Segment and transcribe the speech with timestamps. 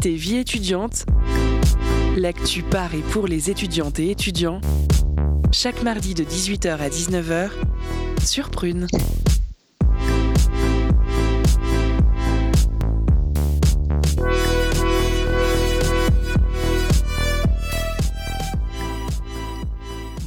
[0.00, 1.04] Vie étudiante,
[2.16, 4.60] l'actu par et pour les étudiantes et étudiants,
[5.52, 7.50] chaque mardi de 18h à 19h
[8.24, 8.86] sur Prune.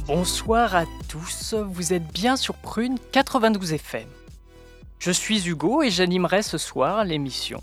[0.06, 4.06] Bonsoir à tous, vous êtes bien sur Prune 92 FM.
[5.00, 7.60] Je suis Hugo et j'animerai ce soir l'émission.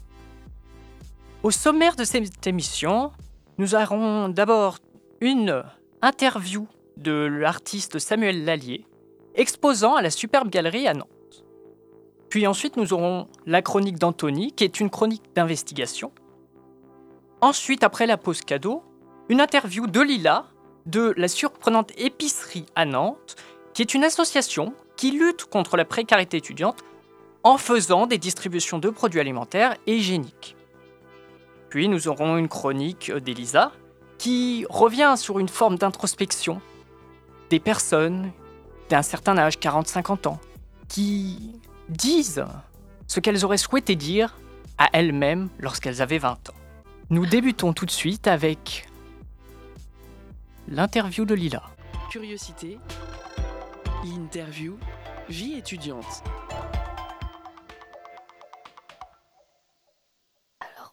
[1.44, 3.12] Au sommaire de cette émission,
[3.58, 4.78] nous aurons d'abord
[5.20, 5.62] une
[6.02, 8.88] interview de l'artiste Samuel Lallier,
[9.36, 11.44] exposant à la Superbe Galerie à Nantes.
[12.30, 16.14] Puis ensuite, nous aurons la chronique d'Anthony, qui est une chronique d'investigation.
[17.42, 18.82] Ensuite, après la pause cadeau,
[19.28, 20.46] une interview de Lila,
[20.86, 23.36] de la surprenante épicerie à Nantes,
[23.74, 26.86] qui est une association qui lutte contre la précarité étudiante
[27.44, 30.56] en faisant des distributions de produits alimentaires et hygiéniques.
[31.76, 33.72] Nous aurons une chronique d'Elisa
[34.20, 36.62] qui revient sur une forme d'introspection
[37.50, 38.32] des personnes
[38.90, 40.40] d'un certain âge, 40-50 ans,
[40.88, 42.46] qui disent
[43.08, 44.36] ce qu'elles auraient souhaité dire
[44.78, 46.54] à elles-mêmes lorsqu'elles avaient 20 ans.
[47.10, 48.88] Nous débutons tout de suite avec
[50.68, 51.64] l'interview de Lila.
[52.12, 52.78] Curiosité,
[54.06, 54.78] l'interview,
[55.28, 56.24] vie étudiante.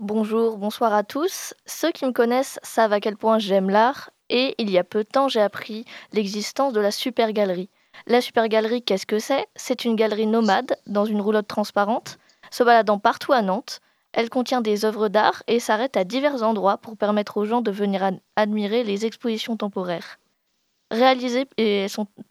[0.03, 1.53] Bonjour, bonsoir à tous.
[1.67, 5.05] Ceux qui me connaissent savent à quel point j'aime l'art et il y a peu
[5.05, 5.85] de temps j'ai appris
[6.15, 7.69] l'existence de la Super Galerie.
[8.07, 9.47] La Super Galerie, qu'est-ce que c'est?
[9.57, 12.19] C'est une galerie nomade dans une roulotte transparente,
[12.51, 13.81] se baladant partout à Nantes.
[14.15, 17.71] Elle contient des œuvres d'art et s'arrête à divers endroits pour permettre aux gens de
[17.71, 20.19] venir admirer les expositions temporaires.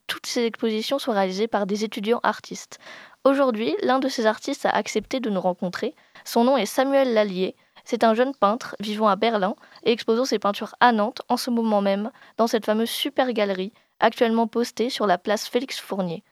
[0.08, 2.78] Toutes ces expositions sont réalisées par des étudiants artistes.
[3.24, 5.94] Aujourd'hui, l'un de ces artistes a accepté de nous rencontrer.
[6.24, 7.54] Son nom est Samuel Lallier.
[7.90, 11.50] C'est un jeune peintre vivant à Berlin et exposant ses peintures à Nantes en ce
[11.50, 16.22] moment même dans cette fameuse super galerie actuellement postée sur la place Félix Fournier.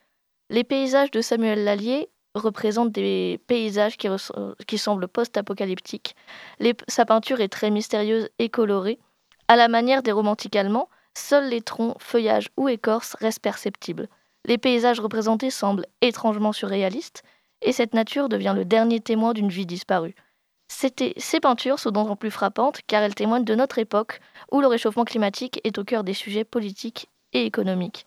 [0.50, 6.14] Les paysages de Samuel Lallier représentent des paysages qui, semblent post-apocalyptiques.
[6.86, 9.00] Sa peinture est très mystérieuse et colorée.
[9.48, 14.06] À la manière des romantiques allemands, seuls les troncs, feuillages ou écorces restent perceptibles.
[14.44, 17.24] Les paysages représentés semblent étrangement surréalistes,
[17.62, 20.14] et cette nature devient le dernier témoin d'une vie disparue.
[20.68, 24.20] Ces peintures sont d'autant plus frappantes car elles témoignent de notre époque
[24.52, 28.06] où le réchauffement climatique est au cœur des sujets politiques et économiques.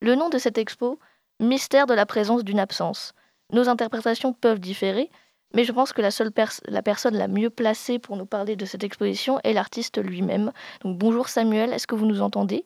[0.00, 0.98] Le nom de cette expo,
[1.40, 3.12] Mystère de la présence d'une absence.
[3.52, 5.10] Nos interprétations peuvent différer,
[5.52, 8.84] mais je pense que la seule personne la mieux placée pour nous parler de cette
[8.84, 10.52] exposition est l'artiste lui-même.
[10.84, 12.64] Bonjour Samuel, est-ce que vous nous entendez?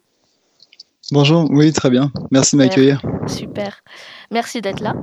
[1.12, 2.12] Bonjour, oui, très bien.
[2.30, 3.02] Merci de m'accueillir.
[3.26, 3.82] Super,
[4.30, 4.94] merci d'être là.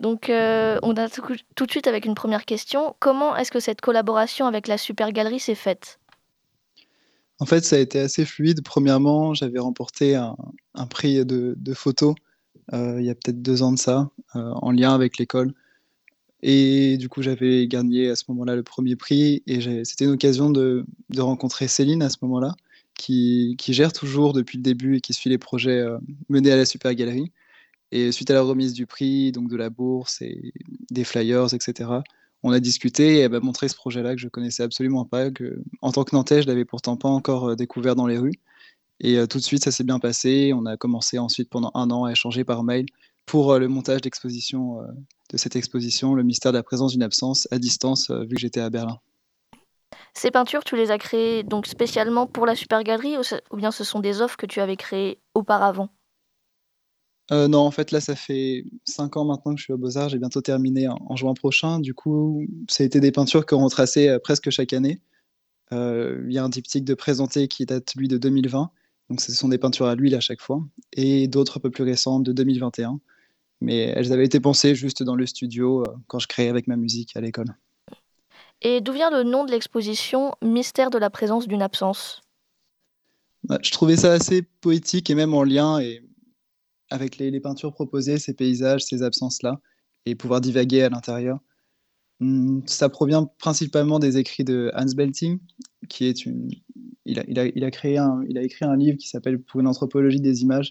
[0.00, 2.96] Donc, euh, on a tout, de suite avec une première question.
[2.98, 6.00] Comment est-ce que cette collaboration avec la Super Galerie s'est faite?
[7.38, 8.62] En fait, ça a été assez fluide.
[8.64, 10.36] Premièrement, j'avais remporté un,
[10.88, 12.14] prix de, de photo
[12.72, 15.52] euh, il y a peut-être deux ans de ça, euh, en lien avec l'école.
[16.42, 19.42] Et du coup, j'avais gagné à ce moment-là le premier prix.
[19.46, 22.54] Et c'était une occasion de, de rencontrer Céline à ce moment-là
[22.94, 25.98] qui, gère toujours depuis le début et qui suit les projets euh,
[26.28, 27.32] menés à la Super Galerie.
[27.90, 30.52] Et suite à la remise du prix, donc de la bourse et
[30.90, 31.90] des flyers, etc.,
[32.44, 35.62] on a discuté et elle m'a montré ce projet-là que je connaissais absolument pas, que
[35.80, 38.40] en tant que Nantais, je l'avais pourtant pas encore euh, découvert dans les rues.
[39.00, 40.52] Et euh, tout de suite, ça s'est bien passé.
[40.54, 42.86] On a commencé ensuite pendant un an à échanger par mail
[43.26, 44.78] pour le montage d'exposition
[45.30, 48.60] de cette exposition, le mystère de la présence d'une absence à distance, vu que j'étais
[48.60, 48.98] à Berlin.
[50.14, 53.16] Ces peintures, tu les as créées donc spécialement pour la Super Galerie
[53.50, 55.88] ou, bien ce sont des offres que tu avais créées auparavant?
[57.30, 60.10] Euh, non, en fait, là, ça fait cinq ans maintenant que je suis au Beaux-Arts.
[60.10, 61.78] J'ai bientôt terminé en, juin prochain.
[61.80, 65.00] Du coup, ça a été des peintures qu'on retraçait euh, presque chaque année.
[65.72, 68.70] Euh, il y a un diptyque de présenté qui date, lui, de 2020.
[69.08, 70.62] Donc, ce sont des peintures à l'huile à chaque fois.
[70.92, 73.00] Et d'autres un peu plus récentes de 2021.
[73.60, 77.16] Mais elles avaient été pensées juste dans le studio quand je créais avec ma musique
[77.16, 77.54] à l'école.
[78.62, 82.22] Et d'où vient le nom de l'exposition Mystère de la présence d'une absence?
[83.44, 85.80] Bah, Je trouvais ça assez poétique et même en lien
[86.90, 89.60] avec les, peintures proposées, ces paysages, ces absences-là,
[90.06, 91.40] et pouvoir divaguer à l'intérieur.
[92.20, 95.40] Hmm, ça provient principalement des écrits de Hans Belting,
[95.88, 96.24] qui est.
[97.04, 97.98] Il a, créé
[98.28, 100.70] il a écrit un livre qui s'appelle Pour une anthropologie des images,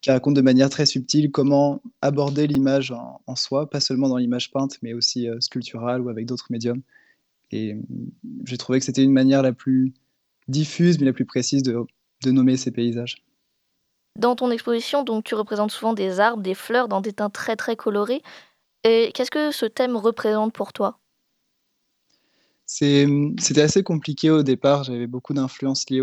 [0.00, 4.50] qui raconte de manière très subtile comment aborder l'image en, soi, pas seulement dans l'image
[4.50, 6.82] peinte, mais aussi euh, sculpturale ou avec d'autres médiums.
[7.50, 7.76] Et
[8.44, 9.92] j'ai trouvé que c'était une manière la plus
[10.48, 11.86] diffuse, mais la plus précise de,
[12.26, 13.24] nommer ces paysages.
[14.16, 17.56] Dans ton exposition, donc, tu représentes souvent des arbres, des fleurs dans des teints très
[17.56, 18.22] très colorés.
[18.84, 20.98] Et qu'est-ce que ce thème représente pour toi?
[22.66, 24.84] C'était assez compliqué au départ.
[24.84, 26.02] J'avais beaucoup d'influences liées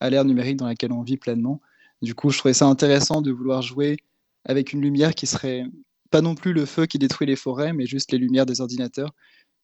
[0.00, 1.60] à l'ère numérique dans laquelle on vit pleinement.
[2.00, 3.98] Du coup, je trouvais ça intéressant de vouloir jouer
[4.44, 5.64] avec une lumière qui serait
[6.10, 9.14] pas non plus le feu qui détruit les forêts, mais juste les lumières des ordinateurs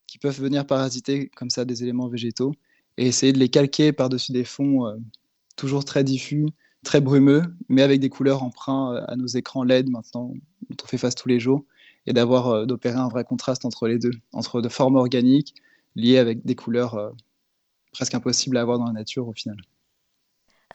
[0.09, 2.53] qui peuvent venir parasiter comme ça des éléments végétaux
[2.97, 4.97] et essayer de les calquer par-dessus des fonds euh,
[5.55, 6.47] toujours très diffus,
[6.83, 10.33] très brumeux, mais avec des couleurs emprunts euh, à nos écrans LED maintenant,
[10.69, 11.65] dont on fait face tous les jours,
[12.07, 15.55] et d'avoir euh, d'opérer un vrai contraste entre les deux, entre de formes organiques
[15.95, 17.13] liées avec des couleurs
[17.93, 19.57] presque impossibles à avoir dans la nature au final.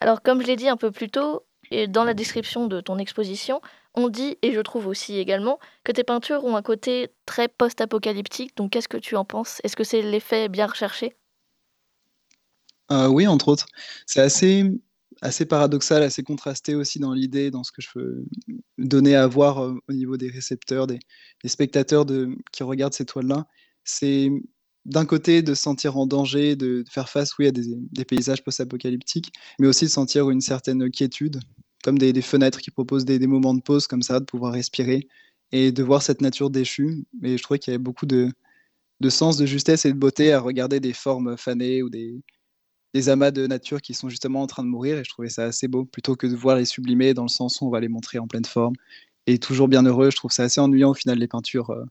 [0.00, 2.98] Alors comme je l'ai dit un peu plus tôt, et dans la description de ton
[2.98, 3.62] exposition,
[3.94, 8.56] on dit, et je trouve aussi également, que tes peintures ont un côté très post-apocalyptique.
[8.56, 9.60] Donc qu'est-ce que tu en penses?
[9.64, 11.16] Est-ce que c'est l'effet bien recherché?
[12.90, 13.66] Euh, Oui, entre autres.
[14.06, 14.64] C'est assez,
[15.22, 18.26] assez paradoxal, assez contrasté aussi dans l'idée, dans ce que je veux
[18.78, 20.98] donner à voir euh, au niveau des récepteurs, des,
[21.46, 22.04] spectateurs
[22.52, 23.46] qui regardent ces toiles-là.
[23.84, 24.30] C'est
[24.84, 29.32] d'un côté de se sentir en danger, de, faire face oui, à des, paysages post-apocalyptiques,
[29.58, 31.40] mais aussi de sentir une certaine quiétude,
[31.84, 35.06] comme des, fenêtres qui proposent des, moments de pause comme ça, de pouvoir respirer
[35.52, 37.04] et de voir cette nature déchue.
[37.22, 38.32] Et je trouvais qu'il y avait beaucoup de,
[39.10, 42.22] sens, de justesse et de beauté à regarder des formes fanées ou des,
[43.08, 44.96] amas de nature qui sont justement en train de mourir.
[44.96, 47.60] Et je trouvais ça assez beau, plutôt que de voir les sublimer dans le sens
[47.60, 48.74] où on va les montrer en pleine forme.
[49.26, 51.84] Et toujours bien heureux, je trouve ça assez ennuyant au final les peintures euh,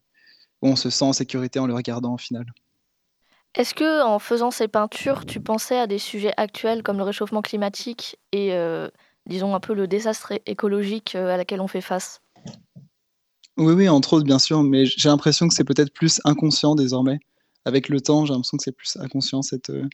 [0.63, 2.45] où on se sent en sécurité en le regardant au final.
[3.53, 7.43] Est-ce que en faisant ces peintures, tu pensais à des sujets actuels comme le réchauffement
[7.43, 8.89] climatique et euh,
[9.27, 12.21] disons un peu le désastre écologique euh, à laquelle on fait face
[13.57, 17.19] Oui, oui, entre autres, bien sûr, mais j'ai l'impression que c'est peut-être plus inconscient désormais.
[17.65, 19.87] Avec le temps, j'ai l'impression que c'est plus inconscient cette, euh,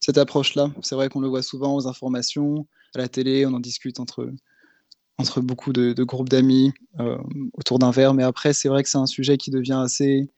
[0.00, 0.70] cette approche-là.
[0.82, 4.30] C'est vrai qu'on le voit souvent aux informations, à la télé, on en discute entre,
[5.18, 6.72] entre beaucoup de, groupes d'amis
[7.54, 10.28] autour d'un verre, mais après, c'est vrai que c'est un sujet qui devient assez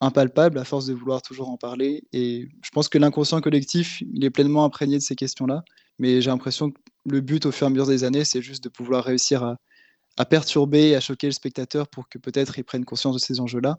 [0.00, 2.04] impalpable à force de vouloir toujours en parler.
[2.12, 5.64] Et je pense que l'inconscient collectif, il est pleinement imprégné de ces questions-là.
[6.00, 8.64] Mais j'ai l'impression que le but au fur et à mesure des années, c'est juste
[8.64, 12.84] de pouvoir réussir à, perturber et à choquer le spectateur pour que peut-être il prenne
[12.84, 13.76] conscience de ces enjeux-là.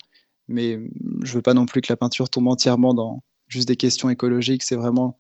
[0.48, 0.80] Mais
[1.24, 4.64] je veux pas non plus que la peinture tombe entièrement dans juste des questions écologiques.
[4.64, 5.20] C'est vraiment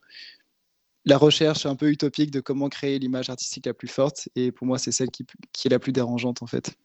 [1.05, 4.29] la recherche un peu utopique de comment créer l'image artistique la plus forte.
[4.35, 6.75] Et pour moi, c'est celle qui, qui est la plus dérangeante en fait.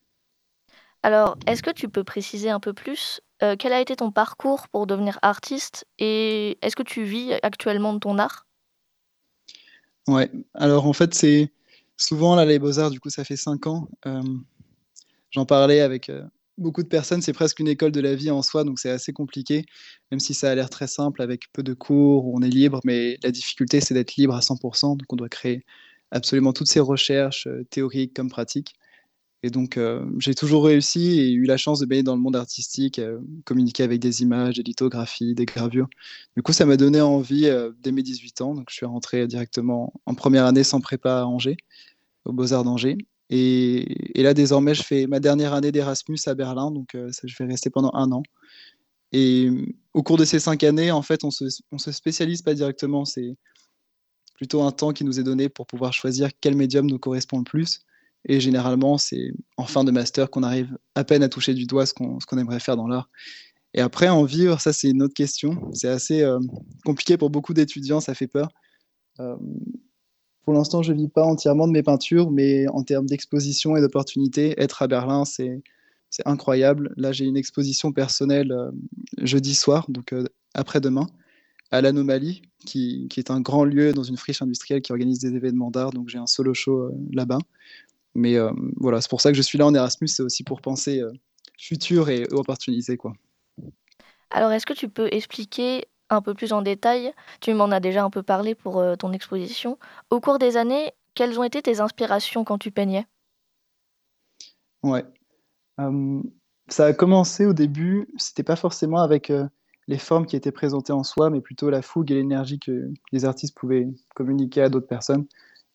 [1.03, 4.69] Alors, est-ce que tu peux préciser un peu plus euh, quel a été ton parcours
[4.69, 5.87] pour devenir artiste?
[5.99, 8.46] Et est-ce que tu vis actuellement de ton art?
[10.09, 11.51] Ouais, alors en fait, c'est
[11.97, 13.89] souvent là, les Beaux-Arts, du coup, ça fait cinq ans.
[14.07, 14.23] Euh,
[15.31, 16.23] j'en parlais avec euh,
[16.59, 19.13] beaucoup de personnes, c'est presque une école de la vie en soi, donc c'est assez
[19.13, 19.65] compliqué,
[20.11, 23.19] même si ça a l'air très simple avec peu de cours, on est libre, mais
[23.25, 25.65] la difficulté, c'est d'être libre à 100%, donc on doit créer
[26.13, 28.75] absolument toutes ces recherches théoriques comme pratiques.
[29.43, 32.37] Et donc, euh, j'ai toujours réussi et eu la chance de baigner dans le monde
[32.37, 35.89] artistique, euh, communiquer avec des images, des lithographies, des gravures.
[36.37, 38.55] Du coup, ça m'a donné envie euh, dès mes 18 ans.
[38.55, 41.59] Donc, je suis rentré directement en première année sans prépa à Angers,
[42.25, 42.97] aux Beaux-Arts d'Angers.
[43.29, 43.87] Et,
[44.17, 46.71] là, désormais, je fais ma dernière année d'Erasmus à Berlin.
[46.71, 48.23] Donc, je vais rester pendant un an.
[49.13, 49.51] Et
[49.95, 53.05] au cours de ces cinq années, en fait, on se, on se spécialise pas directement.
[53.05, 53.37] C'est
[54.35, 57.45] plutôt un temps qui nous est donné pour pouvoir choisir quel médium nous correspond le
[57.45, 57.81] plus.
[58.27, 61.87] Et généralement, c'est en fin de master qu'on arrive à peine à toucher du doigt
[61.87, 63.09] ce qu'on aimerait faire dans l'art.
[63.77, 65.71] Et après, en vivre, ça, c'est une autre question.
[65.75, 66.41] C'est assez euh,
[66.85, 68.49] compliqué pour beaucoup d'étudiants, ça fait peur.
[69.21, 69.37] Euh,
[70.45, 73.81] pour l'instant, je ne vis pas entièrement de mes peintures, mais en termes d'exposition et
[73.81, 75.63] d'opportunités, être à Berlin, c'est
[76.25, 76.95] incroyable.
[76.97, 78.71] Là, j'ai une exposition personnelle euh,
[79.19, 80.15] jeudi soir, donc
[80.55, 81.07] après-demain,
[81.71, 85.35] à l'Anomalie, qui, qui, est un grand lieu dans une friche industrielle qui organise des
[85.35, 85.91] événements d'art.
[85.91, 87.41] Donc, j'ai un solo show là-bas.
[88.17, 90.63] Mais euh, voilà, c'est pour ça que je suis là en Erasmus, c'est aussi pour
[90.63, 91.13] penser euh,
[91.59, 92.97] futur et opportuniser.
[92.97, 93.13] Quoi.
[94.31, 98.05] Alors, est-ce que tu peux expliquer un peu plus en détail, tu m'en as déjà
[98.05, 99.79] un peu parlé pour euh, ton exposition,
[100.11, 103.07] au cours des années, quelles ont été tes inspirations quand tu peignais?
[104.83, 105.05] Ouais.
[106.69, 109.33] ça a commencé au début, c'était pas forcément avec
[109.89, 113.25] les formes qui étaient présentées en soi, mais plutôt la fougue et l'énergie que les
[113.25, 115.27] artistes pouvaient communiquer à d'autres personnes.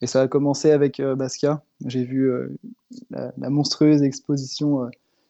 [0.02, 1.64] Et ça a commencé avec euh, Basquiat.
[1.86, 2.50] J'ai vu euh,
[3.12, 4.90] la, monstrueuse exposition, euh,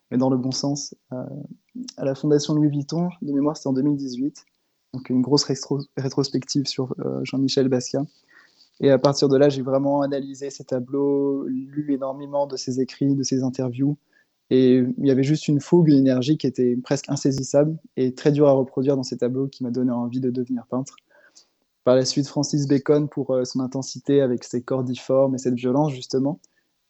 [0.10, 3.10] mais dans le bon sens, à la Fondation Louis Vuitton.
[3.22, 4.46] De mémoire, c'était en 2018.
[4.94, 5.46] Donc une grosse
[5.96, 8.06] rétrospective sur Jean-Michel Basquiat.
[8.82, 13.16] Et à partir de là, j'ai vraiment analysé ses tableaux, lu énormément de ses écrits,
[13.16, 13.96] de ses interviews.
[14.50, 18.34] Et il y avait juste une fougue, une énergie qui était presque insaisissable et très
[18.34, 20.98] dure à reproduire dans ces tableaux qui m'a donné envie de devenir peintre.
[21.84, 25.56] Par la suite, Francis Bacon pour euh, son intensité avec ses corps difformes et cette
[25.56, 26.40] violence, justement,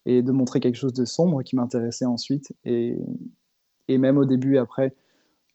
[0.06, 2.54] et de montrer quelque chose de sombre qui m'intéressait ensuite.
[2.66, 2.98] Et,
[3.88, 4.94] et même au début après,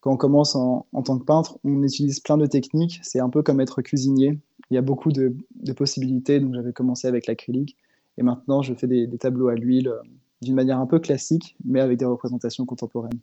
[0.01, 2.99] quand on commence en, tant que peintre, on utilise plein de techniques.
[3.03, 4.39] C'est un peu comme être cuisinier.
[4.69, 5.35] Il y a beaucoup de,
[5.75, 6.39] possibilités.
[6.39, 7.75] Donc j'avais commencé avec l'acrylique
[8.17, 10.01] et maintenant je fais des, tableaux à l'huile euh,
[10.41, 13.19] d'une manière un peu classique, mais avec des représentations contemporaines.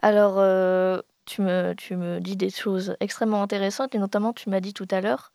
[0.00, 4.60] Alors, euh, tu, me, tu me dis des choses extrêmement intéressantes et notamment tu m'as
[4.60, 5.32] dit tout à l'heure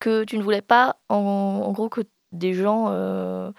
[0.00, 2.02] que tu ne voulais pas, en, gros, que
[2.32, 3.50] des gens euh,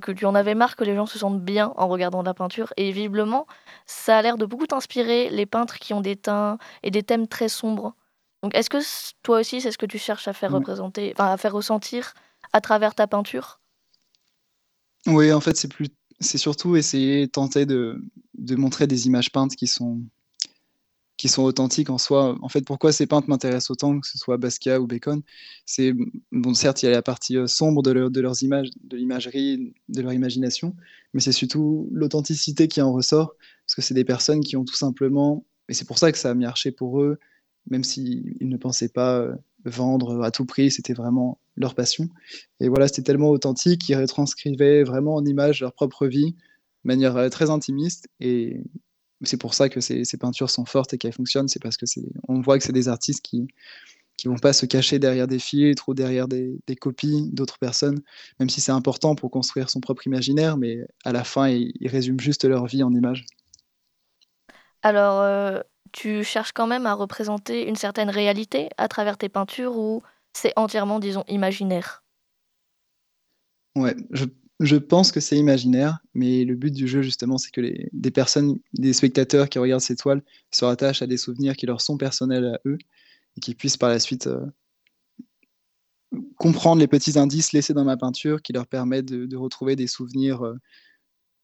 [0.00, 2.72] que tu en avais marre que les gens se sentent bien en regardant la peinture.
[2.76, 3.46] Et visiblement,
[3.86, 7.26] ça a l'air de beaucoup t'inspirer les peintres qui ont des teints et des thèmes
[7.26, 7.94] très sombres.
[8.42, 8.78] Donc, est-ce que
[9.22, 12.14] toi aussi, c'est ce que tu cherches à faire représenter, enfin, à faire ressentir
[12.52, 13.60] à travers ta peinture?
[15.06, 15.88] Oui, en fait, c'est plus,
[16.20, 18.02] c'est surtout essayer, tenter de,
[18.34, 20.00] de montrer des images peintes qui sont
[21.22, 22.36] qui sont authentiques en soi.
[22.42, 25.22] En fait, pourquoi ces peintres m'intéressent autant, que ce soit Basquiat ou Bacon,
[25.66, 25.94] c'est,
[26.32, 30.02] bon, certes, il y a la partie euh, sombre de, leurs images, de l'imagerie, de
[30.02, 30.74] leur imagination,
[31.14, 34.74] mais c'est surtout l'authenticité qui en ressort, parce que c'est des personnes qui ont tout
[34.74, 37.20] simplement, et c'est pour ça que ça a marché pour eux,
[37.70, 39.32] même s'ils ne pensaient pas euh,
[39.64, 42.08] vendre à tout prix, c'était vraiment leur passion.
[42.58, 47.16] Et voilà, c'était tellement authentique, ils retranscrivaient vraiment en image leur propre vie, de manière
[47.16, 48.64] euh, très intimiste, et
[49.22, 51.86] c'est pour ça que ces, peintures sont fortes et qu'elles fonctionnent, c'est parce que
[52.28, 53.46] on voit que c'est des artistes qui
[54.16, 58.02] qui vont pas se cacher derrière des filtres ou derrière des, copies d'autres personnes,
[58.38, 62.20] même si c'est important pour construire son propre imaginaire, mais à la fin, ils, résument
[62.20, 63.24] juste leur vie en images.
[64.82, 65.60] Alors, euh,
[65.92, 70.02] tu cherches quand même à représenter une certaine réalité à travers tes peintures ou
[70.32, 72.04] c'est entièrement, disons, imaginaire?
[73.76, 74.26] Ouais, je
[74.62, 77.60] je pense que c'est imaginaire, mais le but du jeu, justement, c'est que
[77.92, 81.80] des personnes, des spectateurs qui regardent ces toiles se rattachent à des souvenirs qui leur
[81.80, 82.78] sont personnels à eux
[83.36, 84.46] et qui puissent par la suite euh,
[86.36, 90.42] comprendre les petits indices laissés dans ma peinture qui leur permettent de, retrouver des souvenirs
[90.42, 90.54] euh,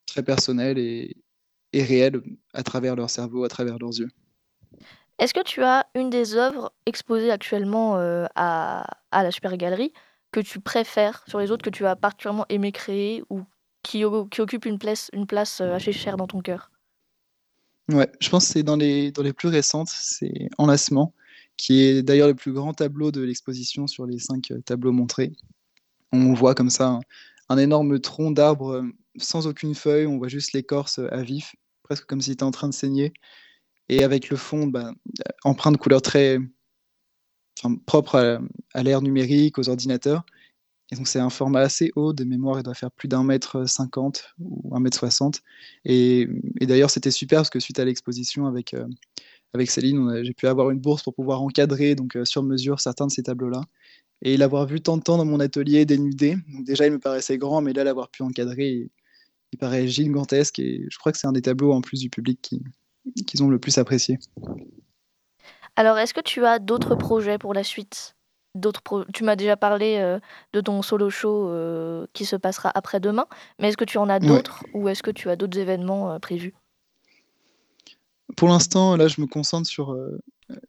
[0.07, 1.17] très personnels et,
[1.75, 2.23] réels
[2.55, 4.09] à travers leur cerveau, à travers leurs yeux.
[5.19, 9.93] Est-ce que tu as une des œuvres exposées actuellement euh, à, à la Super Galerie
[10.31, 13.43] que tu préfères sur les autres, que tu as particulièrement aimé créer ou
[13.83, 16.71] qui, qui occupe une place, une place euh, assez chère dans ton cœur?
[17.91, 21.15] Ouais, je pense que c'est dans les, dans les plus récentes, c'est Enlacement,
[21.57, 25.33] qui est d'ailleurs le plus grand tableau de l'exposition sur les cinq euh, tableaux montrés.
[26.13, 27.01] On voit comme ça
[27.49, 28.83] un, énorme tronc d'arbre euh,
[29.17, 32.69] sans aucune feuille, on voit juste l'écorce à vif, presque comme s'il était en train
[32.69, 33.13] de saigner.
[33.89, 34.93] Et avec le fond, bah,
[35.45, 36.39] empreint de couleur très,
[37.87, 38.41] propre
[38.75, 40.25] à, l'ère numérique, aux ordinateurs.
[40.91, 43.69] Et donc c'est un format assez haut, de mémoire il doit faire plus d'un mètre
[43.69, 45.43] cinquante ou un mètre soixante.
[45.85, 46.27] Et,
[46.61, 48.87] d'ailleurs c'était super parce que suite à l'exposition avec, euh,
[49.53, 53.07] avec Céline, j'ai pu avoir une bourse pour pouvoir encadrer donc euh, sur mesure certains
[53.07, 53.63] de ces tableaux-là.
[54.23, 57.61] Et l'avoir vu tant de temps dans mon atelier dénudé, déjà il me paraissait grand,
[57.61, 58.91] mais là l'avoir pu encadrer,
[59.53, 60.59] il, paraît gigantesque.
[60.59, 62.63] Et je crois que c'est un des tableaux en plus du public qui,
[63.27, 64.19] qu'ils ont le plus apprécié.
[65.79, 68.17] Alors, est-ce que tu as d'autres projets pour la suite?
[68.57, 68.83] D'autres
[69.15, 70.19] Tu m'as déjà parlé euh,
[70.53, 73.27] de ton solo show euh, qui se passera après-demain,
[73.61, 76.19] mais est-ce que tu en as d'autres ou est-ce que tu as d'autres événements euh,
[76.19, 76.53] prévus?
[78.37, 79.97] Pour l'instant, là, je me concentre sur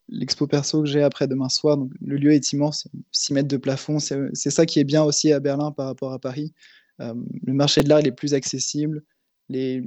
[0.08, 1.78] l'expo perso que j'ai après-demain soir.
[1.78, 3.98] Donc, le lieu est immense, 6 mètres de plafond.
[3.98, 6.54] C'est ça qui est bien aussi à Berlin par rapport à Paris.
[7.00, 9.04] le marché de l'art est plus accessible.
[9.50, 9.82] Les,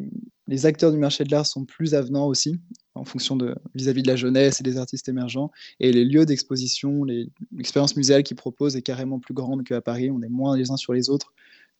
[0.49, 2.61] les acteurs du marché de l'art sont plus avenants aussi
[2.95, 5.51] en fonction de vis-à-vis de la jeunesse et des artistes émergents.
[5.81, 10.11] Et les lieux d'exposition, l'expérience muséale qu'ils proposent est carrément plus grande qu'à Paris.
[10.11, 11.33] On est moins les uns sur les autres,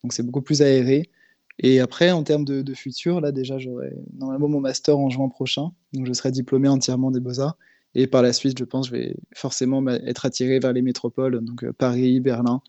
[0.03, 1.09] donc c'est beaucoup plus aéré.
[1.59, 5.71] Et après, en termes de, futur, là déjà, j'aurai normalement mon master en juin prochain,
[5.93, 7.57] donc je serai diplômé entièrement des beaux-arts.
[7.95, 11.63] Et par la suite, je pense, je vais forcément être attiré vers les métropoles, donc
[11.63, 12.61] euh, Paris, Berlin,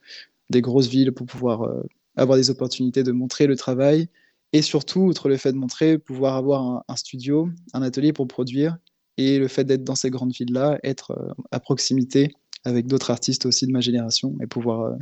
[0.51, 1.83] des grosses villes pour pouvoir euh,
[2.15, 4.09] avoir des opportunités de montrer le travail
[4.55, 8.79] et surtout, outre le fait de montrer, pouvoir avoir un, studio, un atelier pour produire,
[9.17, 12.31] et le fait d'être dans ces grandes villes-là, être euh, à proximité
[12.65, 14.97] avec d'autres artistes aussi de ma génération, et pouvoir euh,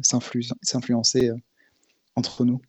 [0.62, 1.36] s'influencer euh,
[2.16, 2.62] entre nous.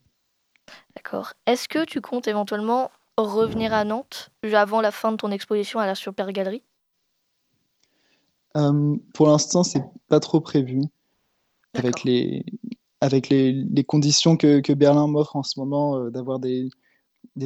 [0.98, 1.32] D'accord.
[1.46, 5.86] Est-ce que tu comptes éventuellement revenir à Nantes avant la fin de ton exposition à
[5.86, 6.64] la Super Galerie?
[9.14, 10.82] Pour l'instant, c'est pas trop prévu.
[11.76, 12.46] Avec les,
[13.04, 16.70] avec les, conditions que, Berlin m'offre en ce moment, euh, d'avoir des,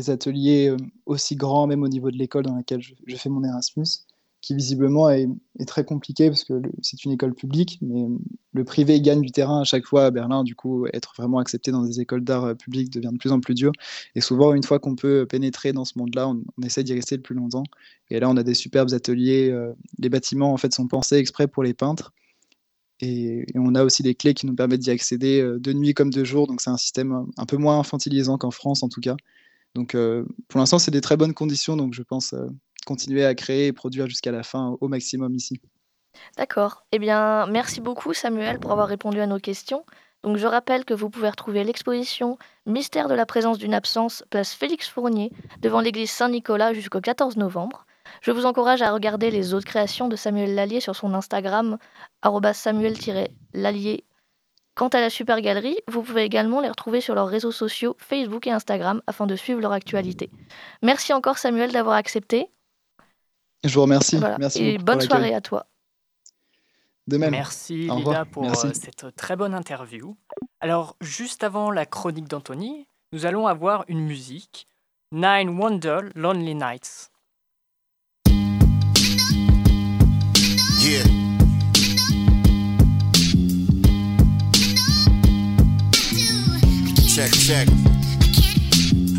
[0.07, 4.05] ateliers euh, aussi grands, même au niveau de l'école dans laquelle je, fais mon Erasmus,
[4.41, 5.27] qui visiblement est,
[5.65, 8.05] très compliqué parce que c'est une école publique, mais
[8.53, 10.43] le privé gagne du terrain à chaque fois à Berlin.
[10.43, 13.39] Du coup, être vraiment accepté dans des écoles d'art euh, publiques devient de plus en
[13.39, 13.71] plus dur.
[14.13, 17.23] Et souvent, une fois qu'on peut pénétrer dans ce monde-là, on, essaie d'y rester le
[17.23, 17.63] plus longtemps.
[18.11, 19.51] Et là, on a des superbes ateliers.
[19.97, 22.13] les bâtiments, en fait, sont pensés exprès pour les peintres.
[22.99, 26.09] Et, on a aussi des clés qui nous permettent d'y accéder euh, de nuit comme
[26.09, 26.47] de jour.
[26.47, 29.15] Donc c'est un système un peu moins infantilisant qu'en France en tout cas.
[29.75, 31.77] Donc euh, pour l'instant, c'est des très bonnes conditions.
[31.77, 32.47] Donc je pense euh,
[32.85, 35.61] continuer à créer et produire jusqu'à la fin au maximum ici.
[36.35, 36.85] D'accord.
[36.91, 39.85] Eh bien, merci beaucoup Samuel pour avoir répondu à nos questions.
[40.23, 44.53] Donc je rappelle que vous pouvez retrouver l'exposition Mystère de la présence d'une absence, place
[44.53, 47.86] Félix Fournier, devant l'église Saint-Nicolas jusqu'au 14 novembre.
[48.21, 51.77] Je vous encourage à regarder les autres créations de Samuel Lallier sur son Instagram,
[52.53, 54.03] samuel-lallier.
[54.75, 58.45] Quant à la Super Galerie, vous pouvez également les retrouver sur leurs réseaux sociaux Facebook
[58.45, 60.29] et Instagram afin de suivre leur actualité.
[60.83, 62.51] Merci encore Samuel d'avoir accepté.
[63.63, 64.19] Je vous remercie.
[64.37, 65.65] Merci et bonne soirée à toi.
[67.07, 67.31] De même.
[67.31, 70.15] Merci Lila pour euh, cette très bonne interview.
[70.59, 74.67] Alors, juste avant la chronique d'Anthony, nous allons avoir une musique.
[75.11, 77.11] Nine Wonder Lonely Nights.
[87.17, 87.67] Check, check.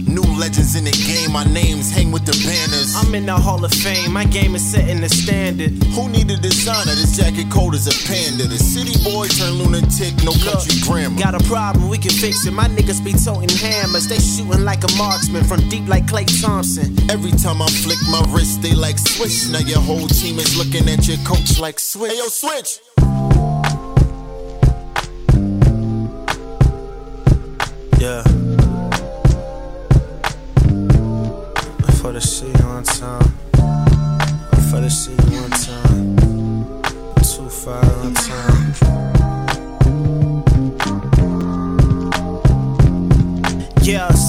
[0.06, 2.94] New legends in the game, my names hang with the banners.
[2.94, 5.82] I'm in the Hall of Fame, my game is setting the standard.
[5.98, 6.94] Who need a designer?
[6.94, 8.46] This jacket cold as a panda.
[8.46, 11.18] The city boy turn lunatic, no country grammar.
[11.18, 12.52] Got a problem, we can fix it.
[12.52, 14.06] My niggas be toting hammers.
[14.06, 16.94] They shooting like a marksman from deep like Clay Thompson.
[17.10, 19.50] Every time I flick my wrist, they like swish.
[19.50, 22.12] Now your whole team is looking at your coach like switch.
[22.12, 22.78] Hey yo, switch!
[28.00, 28.22] Yeah.
[31.84, 33.34] I fell to see you one time.
[33.54, 36.16] I fell to see you one time.
[37.16, 39.07] Too far one time.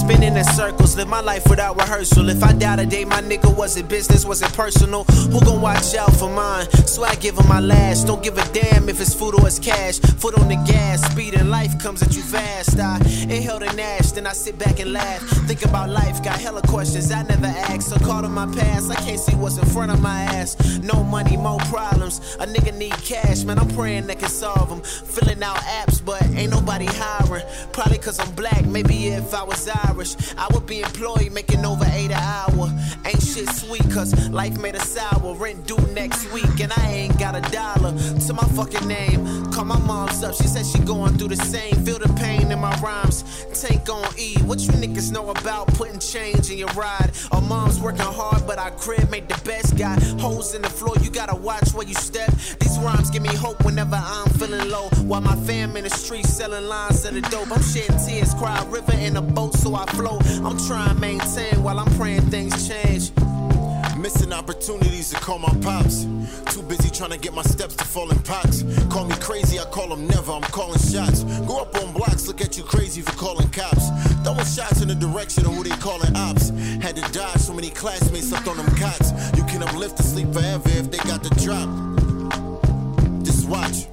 [0.10, 2.30] Spinning in circles, live my life without rehearsal.
[2.30, 5.04] If I die today, my nigga, was it business, was it personal?
[5.04, 6.66] Who gon' watch out for mine?
[6.88, 8.08] So I give him my last.
[8.08, 10.00] Don't give a damn if it's food or it's cash.
[10.00, 12.80] Foot on the gas, speed and life comes at you fast.
[12.80, 15.22] I inhale the Nash, then I sit back and laugh.
[15.48, 17.90] Think about life, got hella questions I never asked.
[17.90, 20.80] So caught on my past, I can't see what's in front of my ass.
[20.80, 22.20] No money, more problems.
[22.40, 23.60] A nigga need cash, man.
[23.60, 24.82] I'm praying that can solve them.
[24.82, 27.44] Filling out apps, but ain't nobody hiring.
[27.74, 31.86] Probably cause I'm black, maybe if I was Irish, I would be employed making over
[31.92, 32.72] eight an hour.
[33.06, 35.36] Ain't shit sweet, cause life made a sour.
[35.36, 37.92] Rent due next week, and I ain't got a dollar
[38.26, 39.52] to my fucking name.
[39.52, 41.76] Call my mom's up, she said she going through the same.
[41.84, 43.26] Feel the pain in my rhymes.
[43.54, 47.12] Tank on E, what you niggas know about putting change in your ride?
[47.34, 49.78] Our mom's working hard, but our crib made the best.
[49.78, 52.32] Got holes in the floor, you gotta watch where you step.
[52.60, 54.88] These rhymes give me hope whenever I'm feeling low.
[55.04, 58.64] While my fam in the streets selling lines of the dope, I'm shedding tears, cry
[58.70, 60.22] river in a boat so I float.
[60.44, 63.12] I'm trying to maintain while I'm praying things change.
[63.98, 66.06] Missing opportunities to call my pops.
[66.54, 68.64] Too busy trying to get my steps to fall in pots.
[68.90, 71.24] Call me crazy, I call them never, I'm calling shots.
[71.46, 73.90] Go up on blocks, look at you crazy for calling cops.
[74.24, 76.50] Throwing shots in the direction of who they calling ops.
[76.82, 79.12] Had to dodge so many classmates slept on them cots.
[79.38, 81.68] You can uplift to sleep forever if they got the drop.
[83.24, 83.88] Just watch.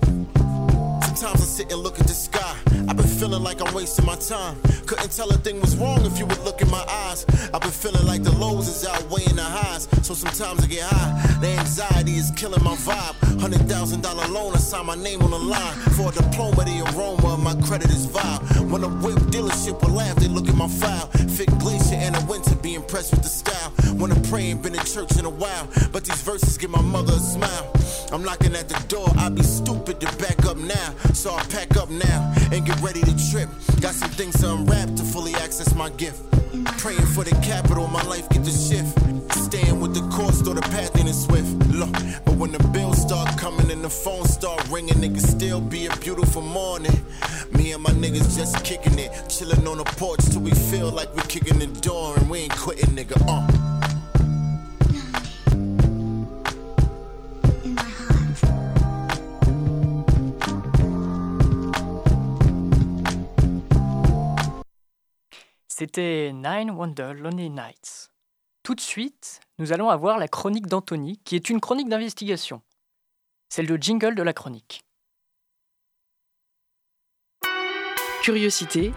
[1.17, 2.55] Sometimes I sit and look at the sky.
[2.89, 4.61] I've been feeling like I'm wasting my time.
[4.85, 7.25] Couldn't tell a thing was wrong if you would look in my eyes.
[7.55, 9.89] I've been feeling like the lows is outweighing the highs.
[10.03, 11.39] So sometimes I get high.
[11.41, 13.41] The anxiety is killing my vibe.
[13.41, 15.77] Hundred thousand dollar loan, I sign my name on the line.
[15.97, 18.41] For a diploma, the aroma my credit is vile.
[18.69, 21.07] When a whip dealership will laugh, they look at my file.
[21.33, 23.71] Fit glacier in the winter, be impressed with the style.
[23.97, 25.67] When I pray, ain't been in church in a while.
[25.93, 27.73] But these verses give my mother a smile.
[28.13, 30.95] I'm knocking at the door, I'd be stupid to back up now.
[31.14, 33.49] So I pack up now and get ready to trip.
[33.81, 36.23] Got some things to unwrap to fully access my gift.
[36.79, 38.99] Praying for the capital, my life get to shift.
[39.35, 41.51] Staying with the course, though the path ain't swift.
[41.69, 41.92] Look,
[42.25, 45.87] but when the bills start coming and the phone start ringing, it can still be
[45.87, 46.97] a beautiful morning.
[47.53, 51.14] Me and my niggas just kicking it, chilling on the porch till we feel like
[51.14, 53.16] we're kicking the door and we ain't quitting, nigga.
[53.29, 53.86] Uh.
[65.79, 68.09] C'était Nine Wonder Lonely Nights.
[68.62, 72.62] Tout de suite, nous allons avoir la chronique d'Anthony, qui est une chronique d'investigation.
[73.51, 74.81] C'est le jingle de la chronique.
[78.23, 78.95] Curiosité.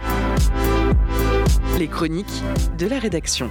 [1.77, 2.41] Les chroniques
[2.77, 3.49] de la rédaction.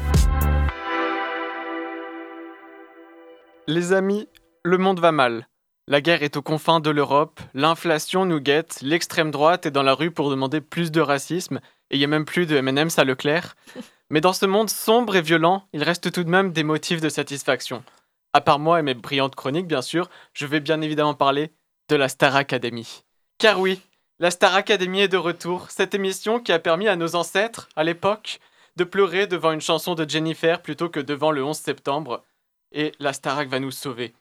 [3.66, 4.26] Les amis,
[4.64, 5.48] le monde va mal.
[5.86, 9.94] La guerre est aux confins de l'Europe, l'inflation nous guette, l'extrême droite est dans la
[9.94, 13.04] rue pour demander plus de racisme, et il n'y a même plus de M&M's à
[13.04, 13.56] Leclerc.
[14.10, 17.08] Mais dans ce monde sombre et violent, il reste tout de même des motifs de
[17.10, 17.84] satisfaction.
[18.32, 21.52] À part moi et mes brillantes chroniques, bien sûr, je vais bien évidemment parler
[21.88, 23.02] de la Star Academy.
[23.38, 23.80] Car oui,
[24.18, 27.84] la Star Academy est de retour, cette émission qui a permis à nos ancêtres, à
[27.84, 28.40] l'époque,
[28.76, 32.24] de pleurer devant une chanson de Jennifer plutôt que devant le 11 septembre.
[32.70, 34.12] et la Starac va nous sauver.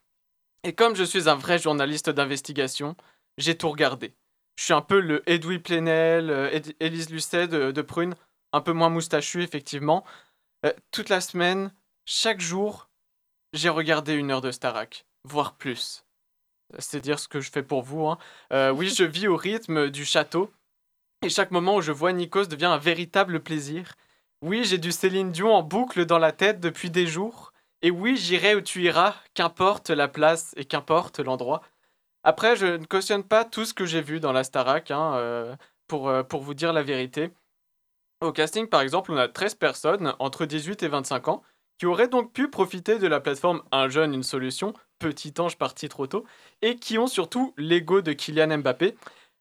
[0.64, 2.96] Et comme je suis un vrai journaliste d'investigation,
[3.38, 4.14] j'ai tout regardé.
[4.58, 8.16] Je suis un peu le Edoui Plenel, euh, Élise Lucet de, Prune,
[8.52, 10.04] un peu moins moustachu effectivement.
[10.66, 11.72] Euh, toute la semaine,
[12.06, 12.90] chaque jour,
[13.54, 16.04] j'ai regardé une heure de Starac, voire plus.
[16.80, 18.08] C'est dire ce que je fais pour vous.
[18.08, 18.18] Hein.
[18.52, 20.52] Euh, oui, je vis au rythme du château.
[21.24, 23.94] Et chaque moment où je vois Nikos devient un véritable plaisir.
[24.42, 27.54] Oui, j'ai du Céline Dion en boucle dans la tête depuis des jours.
[27.84, 31.62] Et oui, j'irai où tu iras, qu'importe la place et qu'importe l'endroit.
[32.28, 35.56] Après, je ne cautionne pas tout ce que j'ai vu dans la Starac, hein, euh,
[35.88, 37.32] pour, euh, pour vous dire la vérité.
[38.20, 41.42] Au casting, par exemple, on a 13 personnes entre 18 et 25 ans
[41.80, 45.88] qui auraient donc pu profiter de la plateforme Un jeune, une solution, petit ange parti
[45.88, 46.26] trop tôt,
[46.62, 48.98] et qui ont surtout l'ego de Kylian Mbappé.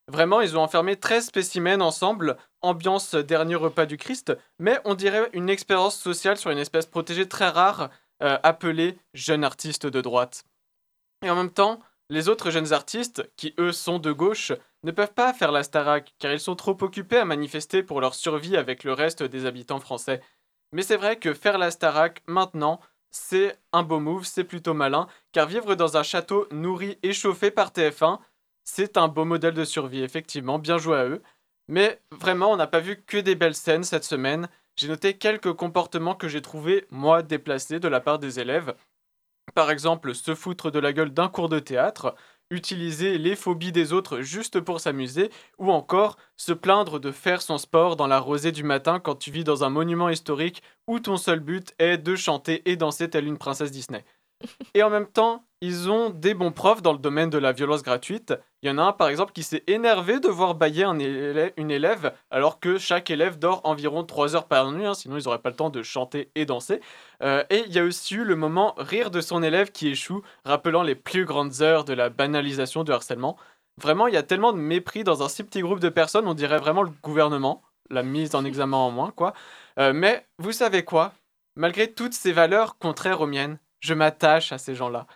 [0.07, 5.29] Vraiment, ils ont enfermé 13 spécimens ensemble, ambiance dernier repas du Christ, mais on dirait
[5.33, 7.91] une expérience sociale sur une espèce protégée très rare
[8.23, 10.45] euh, appelé jeune artiste de droite.
[11.25, 15.15] Et en même temps, les autres jeunes artistes, qui eux sont de gauche, ne peuvent
[15.15, 18.85] pas faire la Starac car ils sont trop occupés à manifester pour leur survie avec
[18.85, 20.21] le reste des habitants français.
[20.73, 25.07] Mais c'est vrai que faire la Starac maintenant, c'est un beau move, c'est plutôt malin,
[25.33, 28.19] car vivre dans un château nourri et chauffé par TF1,
[28.65, 31.23] c'est un beau modèle de survie, effectivement, bien joué à eux.
[31.69, 35.55] Mais vraiment, on n'a pas vu que des belles scènes cette semaine, j'ai noté quelques
[35.55, 38.75] comportements que j'ai trouvés, moi, déplacés de la part des élèves.
[39.57, 42.15] Par exemple, se foutre de la gueule d'un cours de théâtre,
[42.51, 47.57] utiliser les phobies des autres juste pour s'amuser, ou encore se plaindre de faire son
[47.57, 51.17] sport dans la rosée du matin quand tu vis dans un monument historique où ton
[51.17, 54.05] seul but est de chanter et danser telle une princesse Disney.
[54.75, 57.83] Et en même temps, ils ont des bons profs dans le domaine de la violence
[57.83, 58.35] gratuite.
[58.63, 62.13] Il y en a un par exemple qui s'est énervé de voir bailler une élève
[62.31, 65.51] alors que chaque élève dort environ 3 heures par nuit, hein, sinon ils n'auraient pas
[65.51, 66.81] le temps de chanter et danser.
[67.23, 70.23] Euh, et il y a aussi eu le moment rire de son élève qui échoue,
[70.45, 73.37] rappelant les plus grandes heures de la banalisation du harcèlement.
[73.81, 76.35] Vraiment, il y a tellement de mépris dans un si petit groupe de personnes, on
[76.35, 79.33] dirait vraiment le gouvernement, la mise en examen en moins, quoi.
[79.79, 81.13] Euh, mais vous savez quoi?
[81.57, 85.07] Malgré toutes ces valeurs contraires aux miennes, je m'attache à ces gens-là.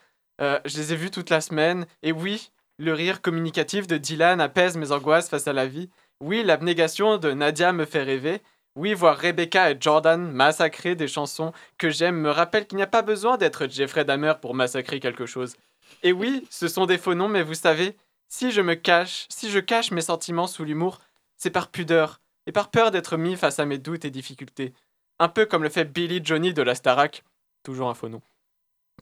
[0.41, 4.41] Euh, je les ai vus toute la semaine, et oui, le rire communicatif de Dylan
[4.41, 5.91] apaise mes angoisses face à la vie.
[6.21, 8.41] Oui, l'abnégation de Nadia me fait rêver.
[8.77, 12.87] Oui, voir Rebecca et Jordan massacrer des chansons que j'aime me rappelle qu'il n'y a
[12.87, 15.57] pas besoin d'être Jeffrey Dahmer pour massacrer quelque chose.
[16.03, 17.97] Et oui, ce sont des faux noms, mais vous savez,
[18.29, 21.01] si je me cache, si je cache mes sentiments sous l'humour,
[21.37, 24.73] c'est par pudeur et par peur d'être mis face à mes doutes et difficultés.
[25.19, 27.25] Un peu comme le fait Billy Johnny de la Starac,
[27.63, 28.23] toujours un faux nom.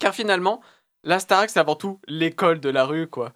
[0.01, 0.63] Car finalement,
[1.05, 3.33] la Starac, c'est avant tout l'école de la rue, quoi.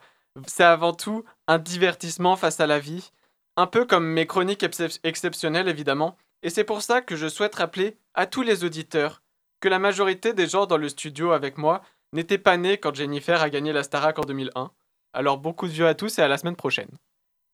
[0.46, 3.12] C'est avant tout un divertissement face à la vie,
[3.57, 4.64] un peu comme mes chroniques
[5.05, 6.16] exceptionnelles, évidemment.
[6.42, 9.22] Et c'est pour ça que je souhaite rappeler à tous les auditeurs
[9.61, 13.40] que la majorité des gens dans le studio avec moi n'étaient pas nés quand Jennifer
[13.40, 14.70] a gagné la Starac en 2001.
[15.12, 16.90] Alors beaucoup de vieux à tous et à la semaine prochaine.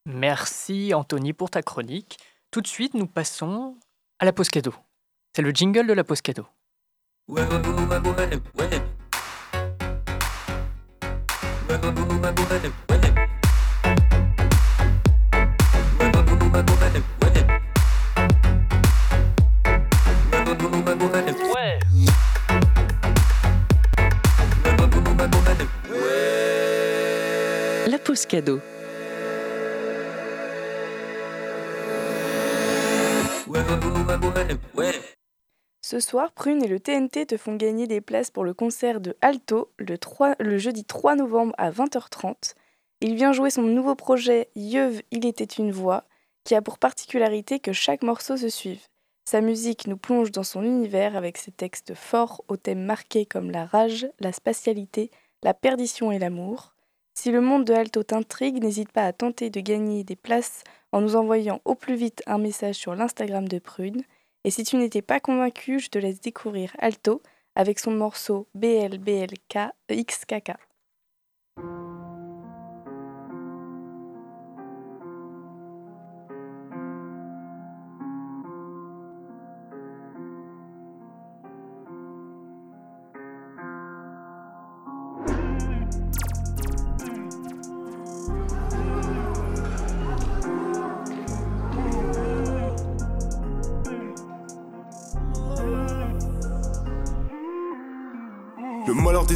[0.06, 2.18] Merci Anthony pour ta chronique.
[2.50, 3.76] Tout de suite, nous passons
[4.18, 4.74] à la pause cadeau.
[5.36, 6.46] C'est le jingle de la pause cadeau.
[7.28, 8.80] La pause
[28.28, 28.60] cadeau.
[35.90, 39.16] Ce soir, Prune et le TNT te font gagner des places pour le concert de
[39.22, 42.52] Alto le, jeudi 3 novembre à 20h30.
[43.00, 46.04] Il vient jouer son nouveau projet Yeuve, il était une voix,
[46.44, 48.82] qui a pour particularité que chaque morceau se suive.
[49.24, 53.50] Sa musique nous plonge dans son univers avec ses textes forts aux thèmes marqués comme
[53.50, 55.10] la rage, la spatialité,
[55.42, 56.74] la perdition et l'amour.
[57.14, 61.00] Si le monde de Alto t'intrigue, n'hésite pas à tenter de gagner des places en
[61.00, 64.02] nous envoyant au plus vite un message sur l'Instagram de Prune.
[64.44, 67.22] Et si tu n'étais pas convaincu, je te laisse découvrir Alto
[67.54, 69.58] avec son morceau BLBLK
[69.90, 70.52] XKK.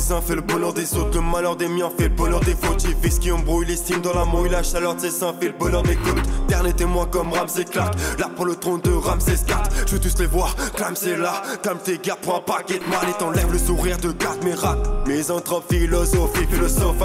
[0.03, 1.15] Des uns fait le bonheur des autres.
[1.15, 2.97] Le malheur des miens fait le bonheur des fautifs.
[3.03, 4.49] ce qui embrouille l'estime dans la mouille.
[4.49, 6.23] La chaleur de ses seins fait le bonheur des côtes.
[6.49, 7.95] Dernier témoin comme Ramsey Clark.
[8.19, 9.71] Là pour le trône de Ramsey Scott.
[9.87, 11.43] Je veux tous les voir, clame c'est là.
[11.63, 13.09] Calme tes gars pour un paquet de mal.
[13.09, 14.79] Et t'enlève le sourire de garde mes rats.
[15.07, 17.03] Misanthrope, philosophie, philosophe.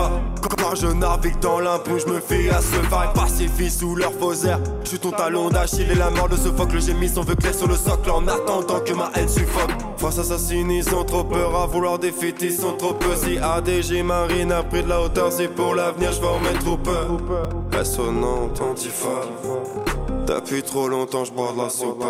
[0.55, 3.13] Quand je navigue dans l'impôt, je me fais à ce vague.
[3.13, 4.59] Pacifie sous leur faux airs.
[4.83, 6.71] Je suis ton talon d'Achille et la mort de ce fuck.
[6.73, 9.71] Le gémisse, on veut clé sur le socle en attendant que ma haine suffoque.
[9.97, 13.15] Face assassine, ils ont trop peur à vouloir défaiter, ils sont trop peu.
[13.15, 16.59] Si ADG Marine a pris de la hauteur, c'est pour l'avenir, je vais en mettre
[16.59, 16.97] trop peu.
[17.71, 19.21] Résonnante, antifa.
[20.27, 22.03] Depuis trop longtemps, je bois de la soupe.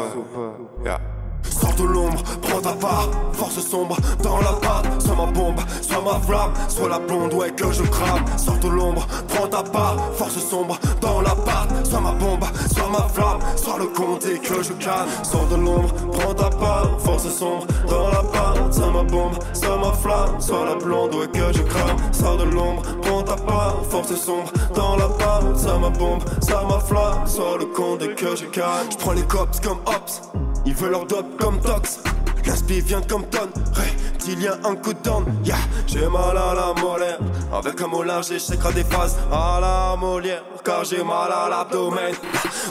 [1.78, 4.86] De l'ombre, prends ta part, force sombre dans la pâte.
[5.00, 8.26] Soit ma bombe, soit ma flamme, soit la blonde, ouais que je crame.
[8.38, 11.70] Sors de l'ombre, prends ta part, force sombre dans la pâte.
[11.84, 15.08] Soit ma bombe, soit ma flamme, soit le compte et que je calme.
[15.24, 18.74] Sors de l'ombre, prends ta part, force sombre dans la pâte.
[18.74, 21.98] Soit ma bombe, soit ma flamme, soit la blonde, ouais que je crame.
[22.12, 25.58] Sors de l'ombre, prends ta part, force sombre dans la pâte.
[25.58, 28.88] Soit ma bombe, soit ma flamme, soit le compte que je calme.
[28.92, 30.22] Je prends les cops comme ops.
[30.66, 32.00] Ils veulent leur dope comme tox.
[32.46, 35.58] L'inspi vient comme tonne, reptilien un coup de down, yeah.
[35.86, 37.20] J'ai mal à la molaire,
[37.52, 42.16] avec un large et des phases à la molière, car j'ai mal à l'abdomen.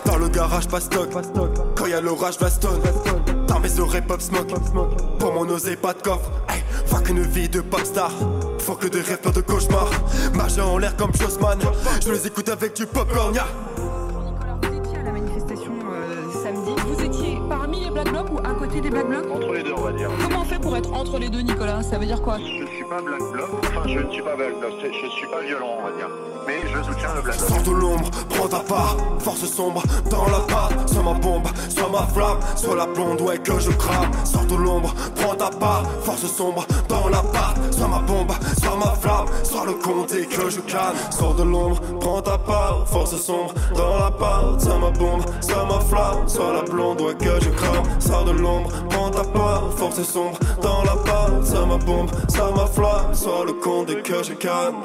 [0.07, 1.11] Dans le garage, pas stock,
[1.77, 2.81] quand y'a l'orage, bastonne.
[3.47, 4.55] Dans mes oreilles, pop smoke,
[5.19, 6.31] pour mon osé, pas de coffre.
[6.49, 8.13] Hey, faut qu'une vie de popstar,
[8.61, 9.91] faut que des rêves, de cauchemar.
[10.35, 11.59] Majeur en l'air comme Jossman,
[12.03, 13.47] je les écoute avec du popcorn, yeah.
[18.81, 20.11] Des Black Blocs Entre les deux, on va dire.
[20.67, 23.23] Pour être entre les deux, Nicolas Ça veut dire quoi Je ne suis pas Black
[23.33, 25.93] Bloc, enfin je ne suis pas Black Bloc, je ne suis pas violent, on va
[25.97, 26.09] dire.
[26.45, 27.49] Mais je soutiens le Black Bloc.
[27.49, 30.89] Sors de l'ombre, prends ta part, force sombre dans la pâte.
[30.89, 34.11] Soit ma bombe, soit ma flamme, soit la blonde, ouais que je crame.
[34.25, 37.59] Sors de l'ombre, prends ta part, force sombre dans la pâte.
[37.71, 40.97] Soit ma bombe, soit ma flamme, soit le compte et que je calme.
[41.11, 44.61] Sors de l'ombre, prends ta part, force sombre dans la pâte.
[44.61, 47.85] Soit ma bombe, soit ma flamme, soit la blonde, ouais que je crame.
[48.01, 51.45] Sors de l'ombre, prends ta part, force sombre dans la part.
[51.45, 54.77] Ça ma bombe, ça ma flamme, soit le compte et que je calme.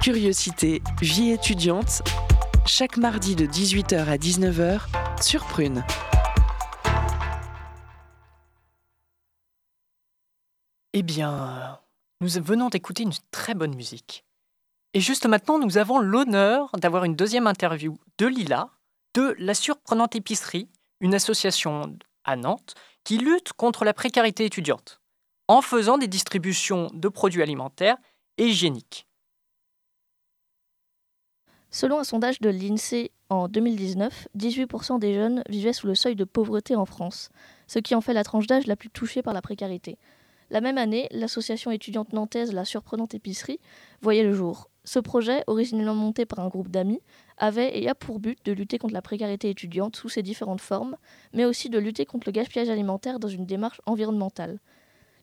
[0.00, 2.02] Curiosité, vie étudiante,
[2.68, 5.82] chaque mardi de 18h à 19h sur Prune.
[10.92, 11.80] Eh bien,
[12.20, 14.26] nous venons d'écouter une très bonne musique.
[14.92, 18.68] Et juste maintenant, nous avons l'honneur d'avoir une deuxième interview de Lila,
[19.14, 20.68] de La Surprenante Épicerie,
[21.00, 25.00] une association à Nantes qui lutte contre la précarité étudiante
[25.48, 27.96] en faisant des distributions de produits alimentaires
[28.36, 29.07] et hygiéniques.
[31.70, 36.24] Selon un sondage de l'INSEE en 2019, 18% des jeunes vivaient sous le seuil de
[36.24, 37.28] pauvreté en France,
[37.66, 39.98] ce qui en fait la tranche d'âge la plus touchée par la précarité.
[40.50, 43.60] La même année, l'association étudiante nantaise La Surprenante Épicerie
[44.00, 44.70] voyait le jour.
[44.84, 47.02] Ce projet, originellement monté par un groupe d'amis,
[47.36, 50.96] avait et a pour but de lutter contre la précarité étudiante sous ses différentes formes,
[51.34, 54.58] mais aussi de lutter contre le gaspillage alimentaire dans une démarche environnementale.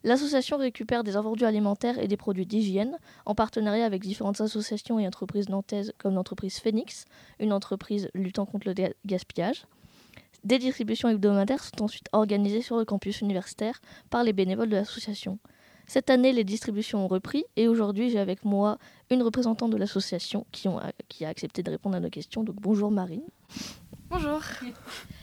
[0.05, 5.07] L'association récupère des invendus alimentaires et des produits d'hygiène en partenariat avec différentes associations et
[5.07, 7.05] entreprises nantaises comme l'entreprise Phoenix,
[7.39, 8.75] une entreprise luttant contre le
[9.07, 9.65] gaspillage.
[10.43, 15.39] Des distributions hebdomadaires sont ensuite organisées sur le campus universitaire par les bénévoles de l'association.
[15.87, 18.77] Cette année, les distributions ont repris et aujourd'hui, j'ai avec moi
[19.09, 20.69] une représentante de l'association qui,
[21.09, 22.43] qui, a accepté de répondre à nos questions.
[22.43, 23.23] Donc bonjour Marine.
[24.15, 24.41] Bonjour.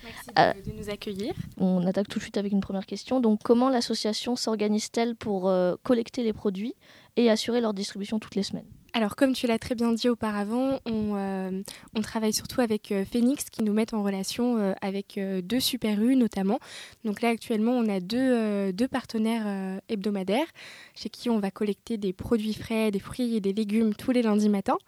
[0.04, 1.32] Merci de, nous accueillir.
[1.56, 3.20] On attaque tout de suite avec une première question.
[3.20, 6.74] Donc, comment l'association s'organise-t-elle pour euh, collecter les produits
[7.16, 8.66] et assurer leur distribution toutes les semaines?
[8.92, 11.62] Alors, comme tu l'as très bien dit auparavant, on, euh,
[12.02, 16.58] travaille surtout avec euh, Phoenix qui nous met en relation avec deux Super U notamment.
[17.06, 20.48] Donc là, actuellement, on a deux, deux partenaires hebdomadaires
[20.94, 24.20] chez qui on va collecter des produits frais, des fruits et des légumes tous les
[24.20, 24.78] lundis matins.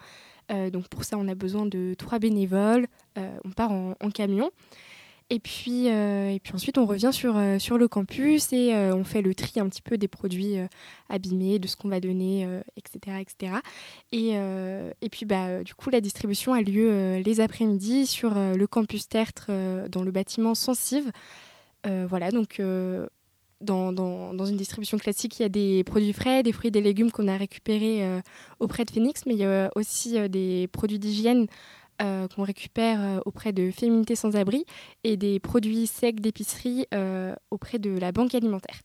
[0.50, 2.86] Euh, donc pour ça, on a besoin de trois bénévoles.
[3.18, 4.50] Euh, on part en, camion.
[5.30, 9.22] Et puis, euh, et puis ensuite, on revient sur, sur le campus et on fait
[9.22, 10.56] le tri un petit peu des produits
[11.08, 13.16] abîmés, de ce qu'on va donner, etc.
[13.20, 13.52] etc.
[14.12, 19.08] Et, et puis, bah, du coup, la distribution a lieu les après-midi sur le campus
[19.08, 19.50] Tertre
[19.88, 21.10] dans le bâtiment Sensive.
[21.84, 22.60] voilà, donc
[23.60, 27.28] dans, une distribution classique, il y a des produits frais, des fruits des légumes qu'on
[27.28, 28.20] a récupérés euh,
[28.60, 31.46] auprès de Phoenix, mais il y a aussi euh, des produits d'hygiène
[32.34, 34.64] qu'on récupère auprès de Féminité sans abri
[35.04, 36.86] et des produits secs d'épicerie
[37.52, 38.80] auprès de la banque alimentaire.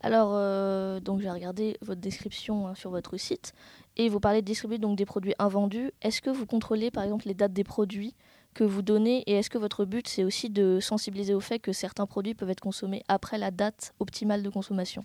[0.00, 3.52] Alors, donc j'ai regardé votre description hein, sur votre site
[3.96, 5.90] et vous parlez de distribuer donc des produits invendus.
[6.02, 8.14] Est-ce que vous contrôlez par exemple les dates des produits
[8.56, 11.72] que vous donnez et est-ce que votre but c'est aussi de sensibiliser au fait que
[11.72, 15.04] certains produits peuvent être consommés après la date optimale de consommation?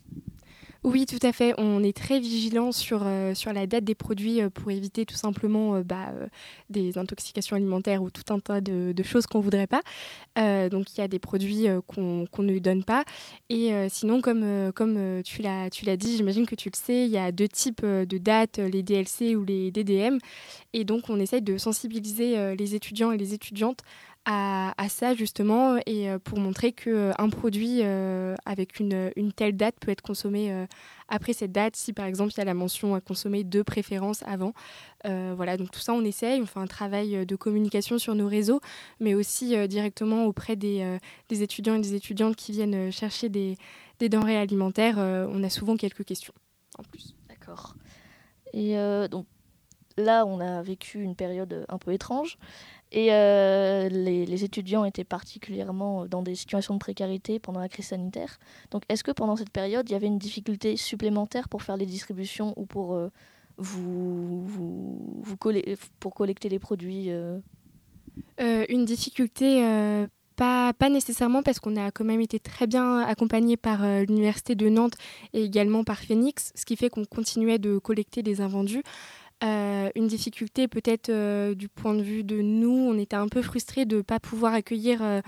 [0.83, 1.53] Oui, tout à fait.
[1.59, 5.15] On est très vigilant sur, euh, sur la date des produits euh, pour éviter tout
[5.15, 6.11] simplement euh, bah,
[6.71, 9.81] des intoxications alimentaires ou tout un tas de, choses qu'on ne voudrait pas.
[10.69, 13.03] donc il y a des produits qu'on ne donne pas.
[13.49, 17.31] Et sinon, comme, comme tu l'as dit, j'imagine que tu le sais, il y a
[17.31, 20.17] deux types de dates, les DLC ou les DDM.
[20.73, 23.81] Et donc on essaye de sensibiliser les étudiants et les étudiantes
[24.25, 29.55] à, ça justement et euh, pour montrer qu'un euh, produit euh, avec une, une, telle
[29.57, 30.53] date peut être consommé
[31.07, 34.23] après cette date si par exemple il y a la mention à consommer de préférence
[34.23, 34.53] avant.
[35.03, 38.61] voilà, donc tout ça on essaye, on fait un travail de communication sur nos réseaux
[38.99, 40.97] mais aussi directement auprès des,
[41.29, 43.57] des, étudiants et des étudiantes qui viennent chercher des,
[43.99, 44.97] des denrées alimentaires.
[44.97, 46.33] on a souvent quelques questions
[46.77, 47.15] en plus.
[47.29, 47.75] D'accord.
[48.53, 48.75] Et
[49.09, 49.25] donc
[49.97, 52.37] là on a vécu une période un peu étrange.
[52.91, 58.37] Et euh, les, étudiants étaient particulièrement dans des situations de précarité pendant la crise sanitaire.
[58.71, 61.85] Donc est-ce que pendant cette période, il y avait une difficulté supplémentaire pour faire les
[61.85, 63.09] distributions ou pour, euh,
[63.57, 64.45] vous,
[65.99, 67.39] pour collecter les produits euh?
[68.39, 69.63] Une difficulté
[70.35, 74.67] pas, pas, nécessairement parce qu'on a quand même été très bien accompagné par l'Université de
[74.67, 74.95] Nantes
[75.33, 78.83] et également par Phoenix, ce qui fait qu'on continuait de collecter des invendus.
[79.43, 83.41] Euh, une difficulté peut-être euh, du point de vue de nous, on était un peu
[83.41, 85.21] frustrés de ne pas pouvoir accueillir euh,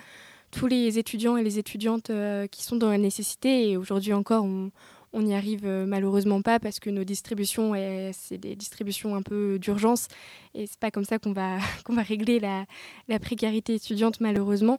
[0.52, 2.12] tous les étudiants et les étudiantes
[2.52, 3.72] qui sont dans la nécessité.
[3.72, 7.74] Et aujourd'hui encore, on n'y arrive malheureusement pas parce que nos distributions,
[8.14, 10.10] c'est des distributions un peu d'urgence.
[10.54, 11.58] Et c'est pas comme ça qu'on va,
[12.04, 14.78] régler la, précarité étudiante malheureusement.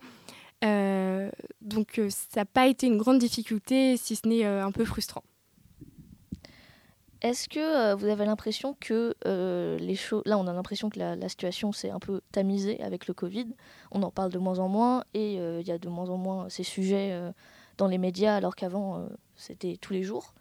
[0.63, 5.25] donc ça n'a pas été une grande difficulté, si ce n'est un peu frustrant.
[7.25, 10.23] Est-ce que euh, vous avez l'impression que euh, les choses...
[10.27, 13.47] Là, on a l'impression que la, situation s'est un peu tamisée avec le Covid.
[13.93, 16.19] On en parle de moins en moins et euh, il y a de moins en
[16.19, 17.19] moins ces sujets
[17.79, 20.35] dans les médias alors qu'avant, c'était tous les jours.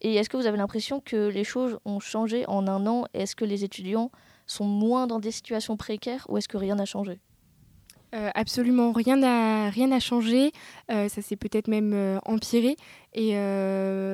[0.00, 3.04] Et est-ce que vous avez l'impression que les choses ont changé en un an?
[3.12, 4.10] Est-ce que les étudiants
[4.46, 7.20] sont moins dans des situations précaires ou est-ce que rien n'a changé?
[8.12, 10.50] Euh, absolument rien n'a rien changé,
[10.90, 12.76] euh, ça s'est peut-être même euh, empiré
[13.14, 13.34] et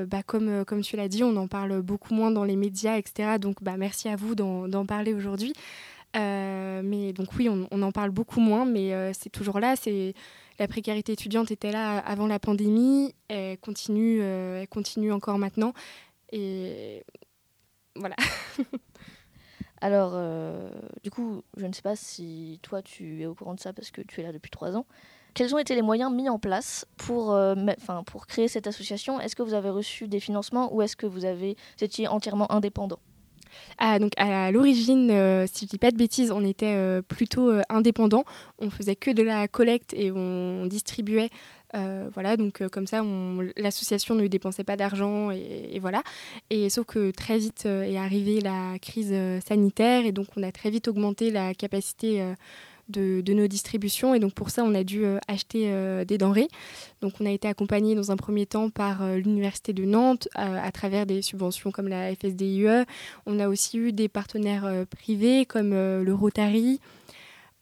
[0.06, 3.38] bah, comme, comme tu l'as dit, on en parle beaucoup moins dans les médias, etc.
[3.38, 5.52] Donc bah, merci à vous d'en parler aujourd'hui.
[6.14, 9.76] mais donc oui, on, on, en parle beaucoup moins, mais c'est toujours là.
[9.76, 10.14] C'est
[10.58, 15.74] la précarité étudiante était là avant la pandémie, elle continue, elle continue encore maintenant
[16.32, 17.02] et
[17.96, 18.16] voilà.
[19.80, 20.70] Alors, euh,
[21.02, 23.90] du coup, je ne sais pas si toi tu es au courant de ça parce
[23.90, 24.86] que tu es là depuis trois ans.
[25.34, 27.54] Quels ont été les moyens mis en place pour, euh,
[28.06, 29.20] pour créer cette association?
[29.20, 32.98] Est-ce que vous avez reçu des financements ou est-ce que vous, avez, étiez entièrement indépendant?
[33.78, 38.24] Ah, donc à l'origine, euh, si je dis pas de bêtises, on était plutôt indépendant.
[38.58, 41.30] On faisait que de la collecte et on distribuait
[41.74, 43.02] euh, voilà, donc euh, comme ça,
[43.56, 46.02] l'association ne dépensait pas d'argent et, voilà.
[46.50, 49.14] Et sauf que très vite euh, est arrivée la crise
[49.46, 52.22] sanitaire et donc on a très vite augmenté la capacité
[52.88, 55.70] de, nos distributions et donc pour ça on a dû acheter
[56.06, 56.48] des denrées.
[57.02, 61.06] Donc on a été accompagné dans un premier temps par l'université de Nantes à travers
[61.06, 62.84] des subventions comme la FSDIE.
[63.26, 66.80] On a aussi eu des partenaires privés comme le Rotary.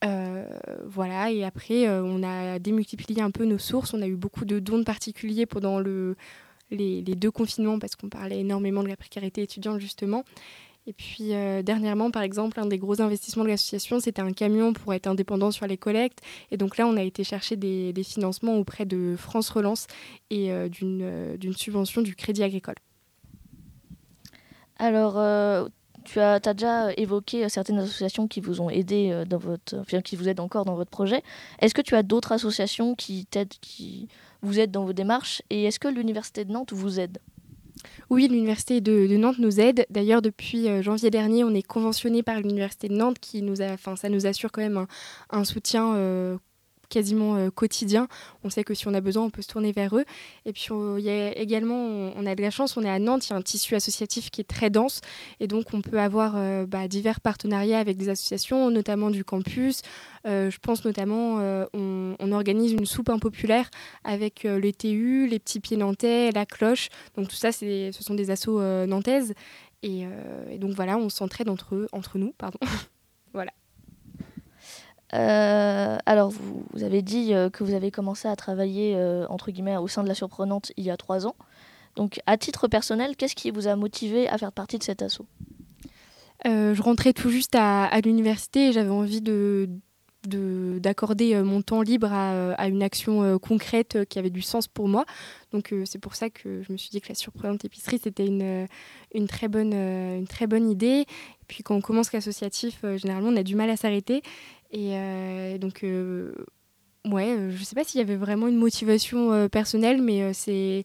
[0.05, 0.45] Euh,
[0.85, 3.95] voilà, et après, euh, on a démultiplié un peu nos sources.
[3.95, 6.17] On a eu beaucoup de dons de particuliers pendant le,
[6.71, 10.25] les, deux confinements parce qu'on parlait énormément de la précarité étudiante, justement.
[10.87, 14.73] Et puis euh, dernièrement, par exemple, un des gros investissements de l'association, c'était un camion
[14.73, 16.21] pour être indépendant sur les collectes.
[16.51, 19.87] Et donc là, on a été chercher des, financements auprès de France Relance
[20.31, 22.75] et d'une subvention du Crédit Agricole.
[24.79, 25.17] Alors,
[26.05, 30.01] tu as, déjà évoqué euh, certaines associations qui vous ont aidé euh, dans votre, enfin,
[30.01, 31.23] qui vous aident encore dans votre projet.
[31.61, 34.09] Est-ce que tu as d'autres associations qui t'aident, qui
[34.43, 35.43] vous aident dans vos démarches?
[35.51, 37.19] Et est-ce que l'université de Nantes vous aide?
[38.11, 39.87] Oui, l'université de, Nantes nous aide.
[39.91, 43.77] D'ailleurs, depuis euh, janvier dernier, on est conventionné par l'université de Nantes, qui nous a,
[43.97, 44.87] ça nous assure quand même
[45.31, 45.95] un, soutien
[46.95, 48.07] quasiment euh, quotidien.
[48.45, 50.05] On sait que si on a besoin, on peut se tourner vers eux.
[50.47, 53.27] Et puis il y a également, on, a de la chance, on est à Nantes,
[53.27, 55.01] il y a un tissu associatif qui est très dense.
[55.41, 59.83] Et donc on peut avoir euh, bah, divers partenariats avec des associations, notamment du campus.
[60.27, 61.37] Euh, je pense notamment,
[61.75, 63.71] on, organise une soupe impopulaire
[64.03, 66.89] avec le TU, les petits pieds nantais, la cloche.
[67.17, 69.35] Donc tout ça, ce sont des assos nantaises.
[69.83, 70.05] Et,
[70.51, 72.33] et, donc voilà, on s'entraide entre, entre nous.
[72.39, 72.59] Pardon.
[75.15, 79.77] Euh, alors, vous, avez dit euh, que vous avez commencé à travailler, euh, entre guillemets,
[79.77, 81.37] au sein de la Surprenante il y a trois ans.
[81.97, 85.27] Donc, à titre personnel, qu'est-ce qui vous a motivé à faire partie de cet assaut?
[86.45, 89.69] Je rentrais tout juste à, l'université et j'avais envie de
[90.29, 95.07] de- d'accorder mon temps libre à, une action concrète qui avait du sens pour moi.
[95.53, 98.67] Donc c'est pour ça que je me suis dit que la surprenante épicerie c'était une,
[99.15, 101.07] une, très bonne, une très bonne idée.
[101.07, 104.23] Et puis quand on commence l'associatif, généralement on a du mal à s'arrêter.
[104.75, 106.35] Et euh, donc euh,
[107.07, 110.85] ouais, euh, je sais pas s'il y avait vraiment une motivation euh, personnelle, mais c'est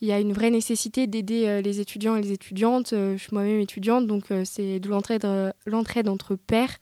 [0.00, 2.88] il y a une vraie nécessité d'aider les étudiants et les étudiantes.
[2.90, 5.26] Je suis moi-même étudiante, donc c'est de l'entraide,
[5.64, 6.76] l'entraide entre pairs.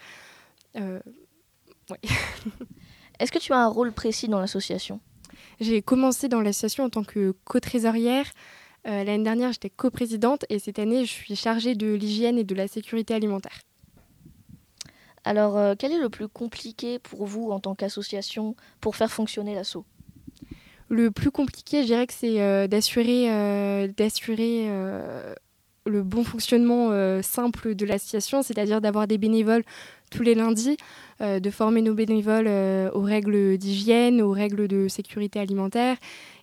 [0.75, 2.01] Ouais.
[3.21, 4.99] Est-ce que tu as un rôle précis dans l'association?
[5.61, 8.29] J'ai commencé dans l'association en tant que co-trésorière.
[8.85, 12.67] L'année dernière, j'étais coprésidente et cette année, je suis chargée de l'hygiène et de la
[12.67, 13.61] sécurité alimentaire.
[15.25, 19.55] Alors, euh, quel est le plus compliqué pour vous en tant qu'association pour faire fonctionner
[19.55, 19.85] l'assaut
[20.89, 23.29] Le plus compliqué, je dirais que c'est euh, d'assurer
[24.69, 25.35] euh,
[25.87, 26.91] le bon fonctionnement
[27.23, 29.65] simple de l'association, c'est-à-dire d'avoir des bénévoles
[30.11, 30.77] tous les lundis,
[31.21, 32.47] de former nos bénévoles
[32.95, 35.97] aux règles d'hygiène, aux règles de sécurité alimentaire,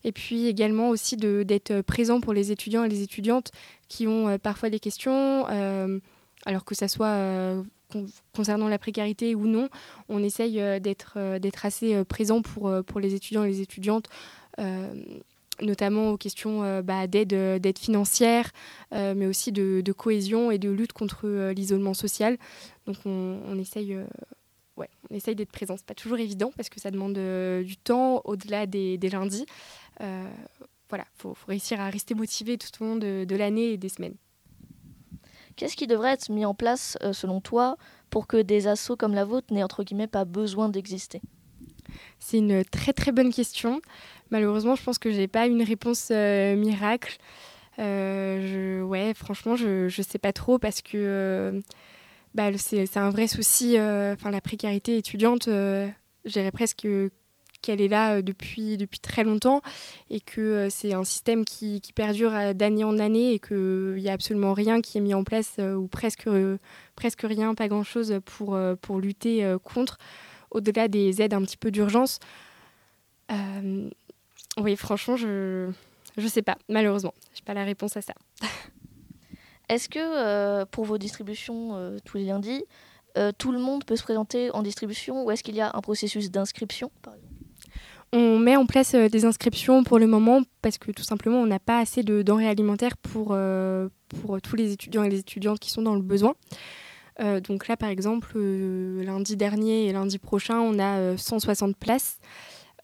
[0.04, 3.52] et puis également aussi d'être présent pour les étudiants et les étudiantes
[3.88, 5.46] qui ont parfois des questions,
[6.46, 9.70] alors que ça soit con- concernant la précarité ou non,
[10.08, 14.08] on essaye euh, d'être euh, d'être assez euh, présent pour, les étudiants et les étudiantes.
[15.62, 18.52] notamment aux questions bah, d'aide financière,
[18.92, 22.38] mais aussi de, cohésion et de lutte contre l'isolement social.
[22.86, 23.98] Donc on, essaye,
[24.78, 25.76] ouais, on essaye d'être présent.
[25.76, 27.20] C'est pas toujours évident parce que ça demande
[27.64, 29.46] du temps au-delà des, lundis.
[30.90, 33.90] Voilà, faut, faut réussir à rester motivé tout au long de, de l'année et des
[33.90, 34.16] semaines.
[35.60, 37.76] Qu'est-ce qui devrait être mis en place, euh, selon toi,
[38.10, 41.22] pour que des assos comme la vôtre n'aient entre guillemets pas besoin d'exister?
[42.18, 43.82] C'est une très très bonne question.
[44.32, 47.18] Malheureusement, je pense que j'ai pas une réponse euh, miracle.
[47.78, 51.62] Euh, je, franchement, je je sais pas trop parce que
[52.36, 53.76] bah, c'est un vrai souci.
[53.78, 55.92] Enfin, la précarité étudiante, je
[56.26, 56.88] dirais presque
[57.62, 59.62] qu'elle est là euh, depuis depuis très longtemps
[60.10, 63.96] et que euh, c'est un système qui, qui perdure euh, d'année en année et qu'il
[63.96, 66.30] n'y a absolument rien qui est mis en place ou presque
[66.96, 69.98] presque rien, pas grand chose pour pour lutter contre
[70.52, 72.20] au-delà des aides un petit peu d'urgence.
[74.58, 75.70] Oui, franchement, je
[76.18, 77.14] je sais pas, malheureusement.
[77.34, 78.14] J'ai pas la réponse à ça.
[79.70, 82.64] Est-ce que pour vos distributions tous les lundis,
[83.38, 86.32] tout le monde peut se présenter en distribution ou est-ce qu'il y a un processus
[86.32, 86.92] d'inscription
[88.12, 91.46] On met en place euh, des inscriptions pour le moment parce que tout simplement, on
[91.46, 95.60] n'a pas assez de denrées alimentaires pour, euh, pour tous les étudiants et les étudiantes
[95.60, 96.34] qui sont dans le besoin.
[97.20, 102.20] Euh, donc là, par exemple, lundi dernier et lundi prochain, on a euh, 160 places.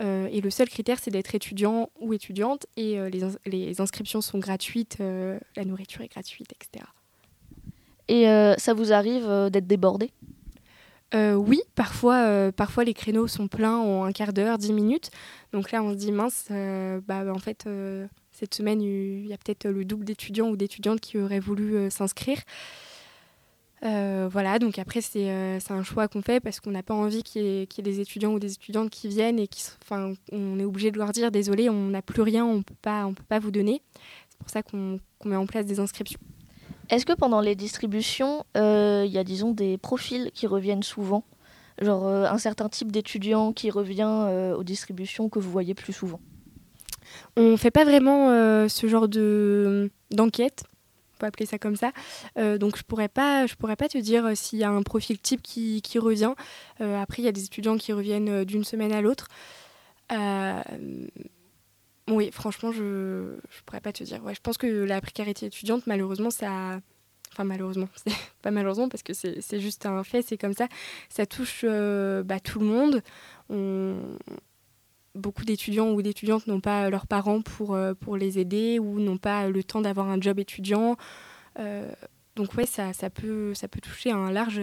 [0.01, 2.65] Et le seul critère, c'est d'être étudiant ou étudiante.
[2.75, 6.83] Et les, les inscriptions sont gratuites, la nourriture est gratuite, etc.
[8.09, 8.25] Et
[8.59, 10.11] ça vous arrive d'être débordé?
[11.15, 15.11] Euh, oui, parfois, euh, parfois les créneaux sont pleins en un quart d'heure, dix minutes.
[15.53, 17.67] Donc là, on se dit, mince, euh, bah, en fait,
[18.31, 22.39] cette semaine, il y a peut-être le double d'étudiants ou d'étudiantes qui auraient voulu s'inscrire.
[23.81, 27.61] Voilà, donc après, c'est un choix qu'on fait parce qu'on n'a pas envie qu'il y,
[27.61, 30.97] ait- des étudiants ou des étudiantes qui viennent et qui, enfin, on est obligé de
[30.97, 33.81] leur dire, désolé, on n'a plus rien, on on peut pas vous donner.
[34.29, 36.19] C'est pour ça qu'on met en place des inscriptions.
[36.89, 41.23] Est-ce que pendant les distributions, euh, il y a disons des profils qui reviennent souvent?
[41.81, 45.93] Genre euh, un certain type d'étudiant qui revient euh, aux distributions que vous voyez plus
[45.93, 46.19] souvent?
[47.37, 50.63] On fait pas vraiment euh, ce genre de d'enquête,
[51.15, 51.91] on peut appeler ça comme ça.
[52.37, 55.41] Euh, donc je je pourrais pas te dire euh, s'il y a un profil type
[55.41, 56.33] qui, qui revient.
[56.81, 59.27] Euh, après, il y a des étudiants qui reviennent euh, d'une semaine à l'autre.
[62.09, 64.23] Oui, franchement, je je pourrais pas te dire.
[64.23, 66.79] Ouais, je pense que la précarité étudiante, malheureusement, ça.
[67.31, 67.89] Enfin, malheureusement,
[68.41, 70.67] pas malheureusement parce que c'est juste un fait, c'est comme ça.
[71.09, 73.01] Ça touche euh, bah, tout le monde.
[73.49, 74.17] On,
[75.15, 79.17] beaucoup d'étudiants ou d'étudiantes n'ont pas leurs parents pour, euh, pour les aider ou n'ont
[79.17, 80.95] pas le temps d'avoir un job étudiant.
[81.59, 81.91] Euh,
[82.35, 84.61] donc ouais, ça, ça, peut, ça peut toucher un large,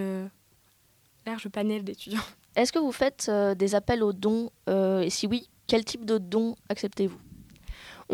[1.27, 2.23] large panel d'étudiants.
[2.55, 6.55] Est-ce que vous faites des appels aux dons Et si oui, quel type de dons
[6.69, 7.19] acceptez-vous?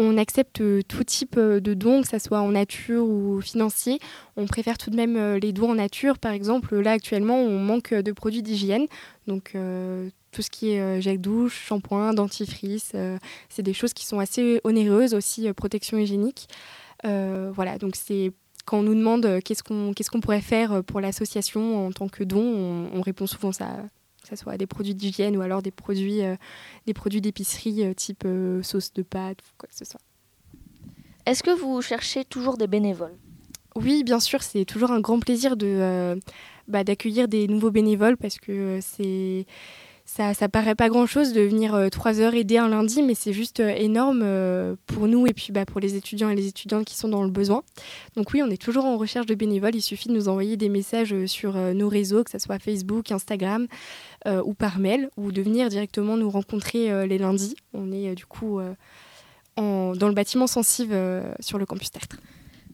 [0.01, 3.99] On accepte euh, tout type euh, de dons, que ce soit en nature ou financier.
[4.37, 6.21] On préfère tout de même euh, les dons en nature.
[6.21, 8.87] Par exemple, là actuellement, on manque de produits d'hygiène.
[9.27, 9.55] Donc
[10.31, 12.93] tout ce qui est gel douche, shampoing, dentifrice,
[13.51, 16.49] c'est des choses qui sont assez onéreuses, aussi protection hygiénique.
[17.05, 18.33] Voilà, donc c'est
[18.65, 22.99] quand on nous demande qu'est-ce qu'on pourrait faire pour l'association en tant que don, on,
[22.99, 23.69] on répond souvent ça,
[24.29, 26.21] que ce soit des produits d'hygiène ou alors des produits,
[26.87, 28.27] des produits d'épicerie type
[28.63, 30.01] sauce de pâte ou quoi que ce soit.
[31.27, 33.17] Est-ce que vous cherchez toujours des bénévoles?
[33.75, 36.19] Oui, bien sûr, c'est toujours un grand plaisir de,
[36.67, 39.47] bah, d'accueillir des nouveaux bénévoles parce que c'est
[40.09, 43.15] ça, ça paraît pas grand chose de venir euh, trois heures aider un lundi, mais
[43.15, 46.47] c'est juste euh, énorme euh, pour nous et puis bah, pour les étudiants et les
[46.47, 47.63] étudiantes qui sont dans le besoin.
[48.17, 49.75] Donc oui, on est toujours en recherche de bénévoles.
[49.75, 53.67] Il suffit de nous envoyer des messages sur nos réseaux, que ce soit Facebook, Instagram
[54.27, 57.55] ou par mail, ou de venir directement nous rencontrer les lundis.
[57.75, 58.61] On est du coup
[59.57, 60.97] dans le bâtiment sensible
[61.41, 62.17] sur le campus Tertre.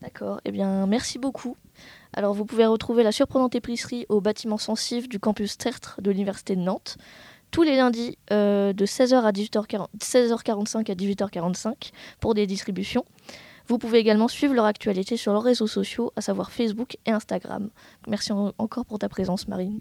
[0.01, 0.41] D'accord.
[0.45, 1.57] Eh bien, merci beaucoup.
[2.13, 6.57] Alors, vous pouvez retrouver la surprenante épicerie au bâtiment sensible du campus Tertre de l'Université
[6.57, 6.97] de Nantes
[7.55, 13.05] tous les lundis euh, de 16h à 18h40, 16h45 à 18h45 pour des distributions.
[13.69, 17.71] Vous pouvez également suivre leur actualité sur leurs réseaux sociaux, à savoir Facebook et Instagram.
[18.09, 19.79] Merci encore pour ta présence, Marine.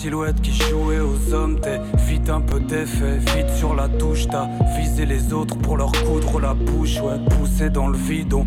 [0.00, 1.60] Silhouettes qui jouaient aux hommes.
[1.60, 4.26] T'es vite un peu d'effet, vite sur la touche.
[4.28, 4.48] T'as
[4.78, 7.00] visé les autres pour leur coudre la bouche.
[7.00, 8.46] Ouais, poussé dans le vide, on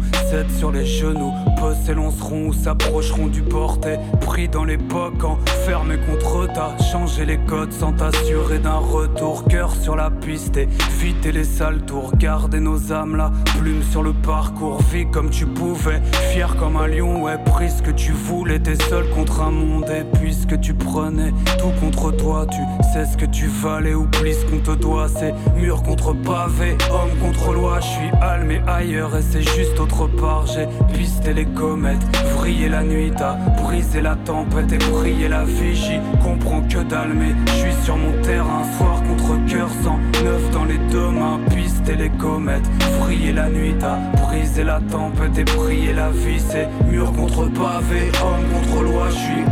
[0.58, 1.32] sur les genoux.
[1.60, 3.98] Peu s'élanceront ou s'approcheront du porté.
[4.22, 9.46] Pris dans l'époque, enfermé contre t'as changé les codes sans t'assurer d'un retour.
[9.46, 12.16] Cœur sur la piste, éviter les sales tours.
[12.16, 14.82] Garder nos âmes là, plume sur le parcours.
[14.92, 16.02] Vie comme tu pouvais,
[16.32, 17.24] fier comme un lion.
[17.24, 19.86] Ouais, prise que tu voulais, t'es seul contre un monde.
[19.90, 22.58] Et puisque tu prenais tout contre toi, tu
[22.92, 25.08] sais ce que tu valais, oublie ce qu'on te doit.
[25.08, 27.80] C'est mur contre pavé, homme contre loi.
[27.80, 30.48] Je suis almé ailleurs et c'est juste autre part.
[30.94, 32.04] Pisté les comètes,
[32.38, 36.00] vrillé la nuit, t'as brisé la tempête et brillé la vigie.
[36.22, 40.78] Comprends que d'almer, je suis sur mon terrain, soir contre cœur, sans neuf dans les
[40.92, 41.40] deux mains.
[41.50, 42.70] Pisté les comètes,
[43.00, 46.40] vrillé la nuit, t'as brisé la tempête et brillé la vie.
[46.40, 49.10] C'est mur contre pavé, homme contre loi.
[49.10, 49.44] Je suis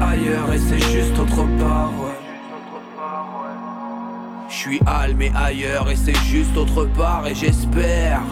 [0.00, 2.03] ailleurs et c'est juste autre part.
[4.64, 8.22] Je suis almé ailleurs et c'est juste autre part et j'espère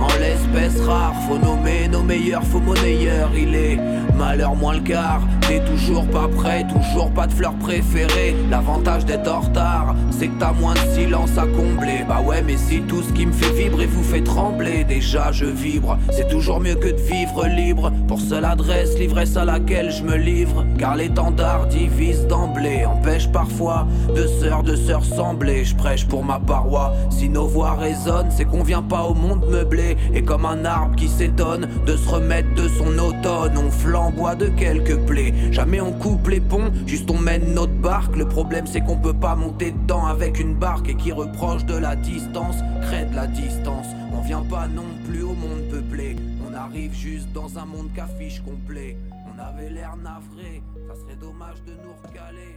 [0.00, 3.30] en l'espèce rare, faut nommer nos meilleurs, faux monnayeurs.
[3.36, 3.78] Il est
[4.16, 5.20] malheur moins le quart.
[5.42, 8.34] T'es toujours pas prêt, toujours pas de fleurs préférées.
[8.50, 12.04] L'avantage d'être en retard, c'est que t'as moins de silence à combler.
[12.08, 15.44] Bah ouais, mais si tout ce qui me fait vibrer vous fait trembler, déjà je
[15.44, 15.98] vibre.
[16.10, 17.92] C'est toujours mieux que de vivre libre.
[18.08, 20.64] Pour seule adresse, l'ivresse à laquelle je me livre.
[20.78, 25.64] Car l'étendard divise d'emblée, empêche parfois de sœurs de sœurs sembler.
[25.64, 26.92] Je prêche pour ma paroi.
[27.10, 30.96] Si nos voix résonnent, c'est qu'on vient pas au monde meubler et comme un arbre
[30.96, 33.70] qui s'étonne de se remettre de son automne, on
[34.02, 35.32] flamboie de quelques plaies.
[35.52, 38.16] Jamais on coupe les ponts, juste on mène notre barque.
[38.16, 41.76] Le problème c'est qu'on peut pas monter dedans avec une barque et qui reproche de
[41.76, 43.86] la distance, crée de la distance.
[44.12, 46.16] On vient pas non plus au monde peuplé,
[46.48, 48.96] on arrive juste dans un monde qu'affiche complet.
[49.32, 52.56] On avait l'air navré, ça serait dommage de nous recaler.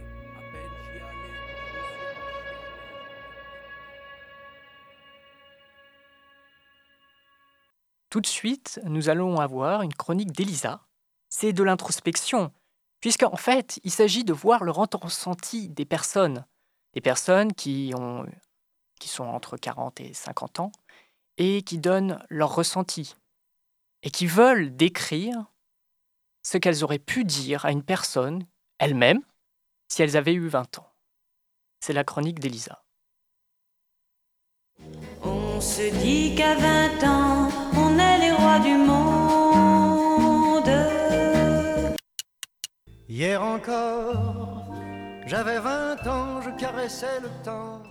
[8.10, 10.85] Tout de suite, nous allons avoir une chronique d'Elisa.
[11.38, 12.50] C'est de l'introspection,
[13.00, 16.46] puisqu'en fait, il s'agit de voir le ressenti des personnes,
[16.94, 18.24] des personnes qui, ont,
[18.98, 20.72] qui sont entre 40 et 50 ans,
[21.36, 23.16] et qui donnent leur ressenti,
[24.02, 25.52] et qui veulent décrire
[26.42, 28.46] ce qu'elles auraient pu dire à une personne,
[28.78, 29.20] elle-même,
[29.88, 30.90] si elles avaient eu 20 ans.
[31.80, 32.82] C'est la chronique d'Elisa.
[35.22, 39.15] On se dit qu'à 20 ans, on est les rois du monde.
[43.08, 44.64] Hier encore,
[45.26, 47.84] j'avais 20 ans, je caressais le temps.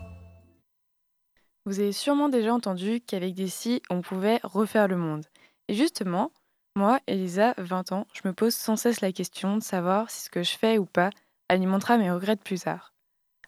[1.66, 5.26] Vous avez sûrement déjà entendu qu'avec des si, on pouvait refaire le monde.
[5.70, 6.32] Et justement,
[6.76, 10.30] moi, Elisa, 20 ans, je me pose sans cesse la question de savoir si ce
[10.30, 11.11] que je fais ou pas
[11.47, 12.93] alimentera mes regrets plus tard.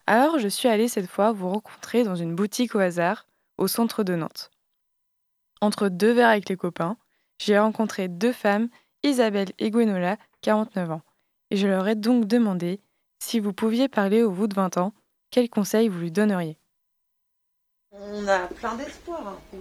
[0.06, 4.06] Alors je suis allée cette fois vous rencontrer dans une boutique au hasard au centre
[4.06, 4.52] de Nantes.
[5.60, 6.96] Entre deux verres avec les copains,
[7.40, 8.70] j'ai rencontré deux femmes,
[9.04, 11.02] Isabelle et Gwenola, 49 ans,
[11.52, 12.80] et je leur ai donc demandé
[13.20, 14.94] si vous pouviez parler au bout de 20 ans,
[15.32, 16.58] quels conseils vous lui donneriez?
[17.92, 19.28] On a plein d'espoir.
[19.28, 19.58] hein.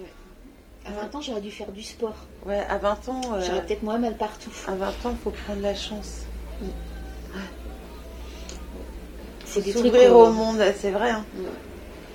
[0.86, 2.14] À 20 ans, j'aurais dû faire du sport.
[2.44, 3.20] Ouais, à 20 ans.
[3.34, 4.52] euh, J'aurais peut-être moins mal partout.
[4.68, 6.22] À 20 ans, il faut prendre la chance.
[9.44, 11.10] C'est des trucs au monde, c'est vrai.
[11.10, 11.24] hein.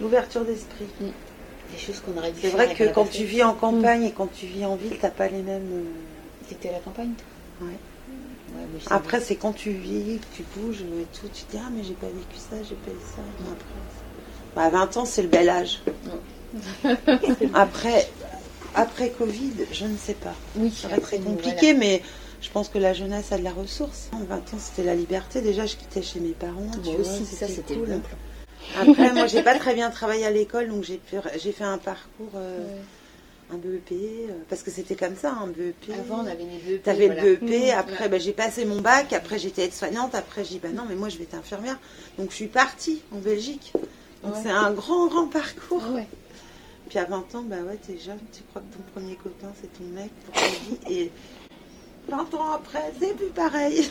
[0.02, 0.88] L'ouverture d'esprit.
[1.00, 4.28] Des choses qu'on aurait dû C'est vrai que quand tu vis en campagne et quand
[4.34, 5.70] tu vis en ville, t'as pas les mêmes.
[5.72, 5.84] euh,
[6.50, 7.14] T'étais à la campagne,
[7.62, 7.68] Ouais.
[7.68, 7.91] Ouais, c'est
[8.90, 11.84] Après, c'est quand tu vis, que tu bouges et tout, tu te dis Ah, mais
[11.84, 13.22] j'ai pas vécu ça, j'ai pas eu ça.
[13.40, 15.82] Mais après, c'est- bah, à 20 ans, c'est le bel âge.
[17.54, 18.10] après,
[18.76, 20.36] après Covid, je ne sais pas.
[20.56, 21.80] Oui, ça être très compliqué, voilà.
[21.80, 22.02] mais
[22.42, 24.10] je pense que la jeunesse a de la ressource.
[24.14, 25.42] À 20 ans, c'était la liberté.
[25.42, 26.68] Déjà, je quittais chez mes parents.
[26.74, 28.02] tu Moi vois, aussi, ça, c'était plan.
[28.80, 31.78] Après, moi, j'ai pas très bien travaillé à l'école, donc j'ai fait, j'ai fait un
[31.78, 32.32] parcours.
[32.36, 32.66] euh,
[33.54, 35.92] Un BEP, euh, parce que c'était comme ça, un BEP.
[36.00, 37.24] Avant, on avait les BEP, T'avais voilà.
[37.24, 40.60] le BEP, Mmh, après bah, j'ai passé mon bac, après j'étais aide-soignante, après j'ai dit
[40.60, 41.78] bah non, mais moi je vais être infirmière.
[42.18, 43.74] Donc je suis partie en Belgique.
[44.24, 44.40] Donc Ouais.
[44.44, 45.84] c'est un grand, grand parcours.
[45.94, 46.08] Ouais.
[46.90, 49.72] Puis à 20 ans, bah ouais, t'es jeune, tu crois que ton premier copain c'est
[49.78, 50.78] ton mec pour ta vie.
[50.98, 51.12] Et
[52.10, 53.90] 20 ans après, c'est plus pareil.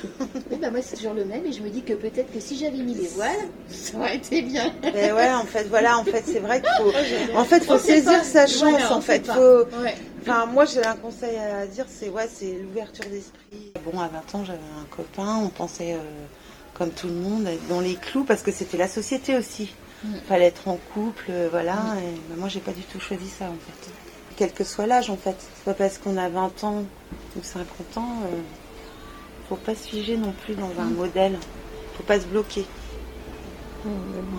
[0.51, 2.59] Oui, bah moi, c'est toujours le même, et je me dis que peut-être que si
[2.59, 4.73] j'avais mis des voiles, ça aurait été bien.
[4.83, 7.37] Mais ouais, en fait, voilà, en fait, c'est vrai qu'il faut.
[7.37, 8.25] En fait, faut saisir pas.
[8.25, 8.71] sa chance.
[8.71, 9.65] Voilà, en fait, faut.
[9.83, 9.95] Ouais.
[10.23, 13.73] Enfin, moi, j'ai un conseil à dire, c'est ouais, c'est l'ouverture d'esprit.
[13.85, 16.27] Bon, à 20 ans, j'avais un copain, on pensait, euh,
[16.75, 19.73] comme tout le monde, être dans les clous parce que c'était la société aussi.
[20.05, 20.15] Mm.
[20.29, 21.75] Fallait être en couple, euh, voilà.
[22.03, 24.10] Et bah, moi, j'ai pas du tout choisi ça, en fait.
[24.41, 25.37] Quel que soit l'âge, en fait.
[25.39, 26.83] C'est pas parce qu'on a 20 ans
[27.37, 28.39] ou 50 ans, euh,
[29.51, 30.95] faut pas se figer non plus dans un Mm.
[30.95, 31.39] modèle.
[31.99, 32.65] Faut pas se bloquer.
[33.85, 33.93] Bon,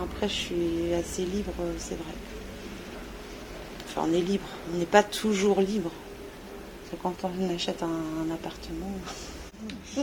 [0.04, 2.14] Après, je suis assez libre, euh, c'est vrai.
[3.88, 4.48] Enfin, on est libre.
[4.74, 5.92] On n'est pas toujours libre.
[6.90, 8.92] Parce que quand on achète un, un appartement.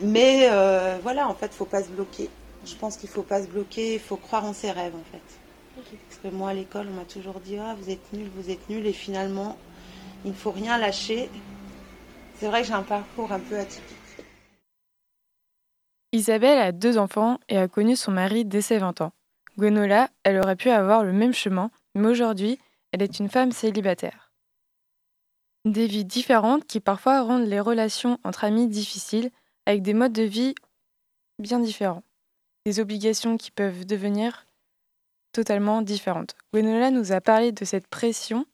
[0.00, 2.30] Mais euh, voilà, en fait, faut pas se bloquer.
[2.64, 5.37] Je pense qu'il faut pas se bloquer, il faut croire en ses rêves, en fait.
[6.22, 8.86] Que moi, à l'école, on m'a toujours dit Ah, vous êtes nuls, vous êtes nuls.
[8.86, 9.56] Et finalement,
[10.24, 11.30] il ne faut rien lâcher.
[12.34, 13.96] C'est vrai que j'ai un parcours un peu atypique.
[16.12, 19.12] Isabelle a deux enfants et a connu son mari dès ses 20 ans.
[19.58, 22.58] Gwenola, elle aurait pu avoir le même chemin, mais aujourd'hui,
[22.92, 24.32] elle est une femme célibataire.
[25.64, 29.30] Des vies différentes qui parfois rendent les relations entre amis difficiles,
[29.66, 30.54] avec des modes de vie
[31.38, 32.02] bien différents.
[32.64, 34.46] Des obligations qui peuvent devenir
[35.32, 36.36] totalement différentes.
[36.52, 38.46] Gwenola nous a parlé de cette pression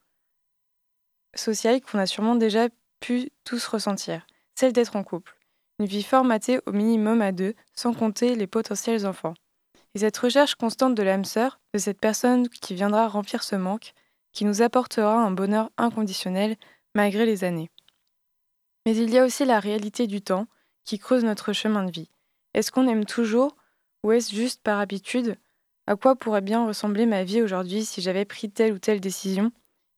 [1.34, 2.68] sociale qu'on a sûrement déjà
[3.00, 5.36] pu tous ressentir, celle d'être en couple
[5.78, 9.34] une vie formatée au minimum à deux, sans compter les potentiels enfants.
[9.94, 13.92] Et cette recherche constante de l'âme sœur, de cette personne qui viendra remplir ce manque,
[14.32, 16.56] qui nous apportera un bonheur inconditionnel
[16.94, 17.70] malgré les années.
[18.86, 20.46] Mais il y a aussi la réalité du temps
[20.84, 22.10] qui creuse notre chemin de vie.
[22.54, 23.56] Est-ce qu'on aime toujours
[24.02, 25.36] ou est-ce juste par habitude
[25.86, 29.52] À quoi pourrait bien ressembler ma vie aujourd'hui si j'avais pris telle ou telle décision?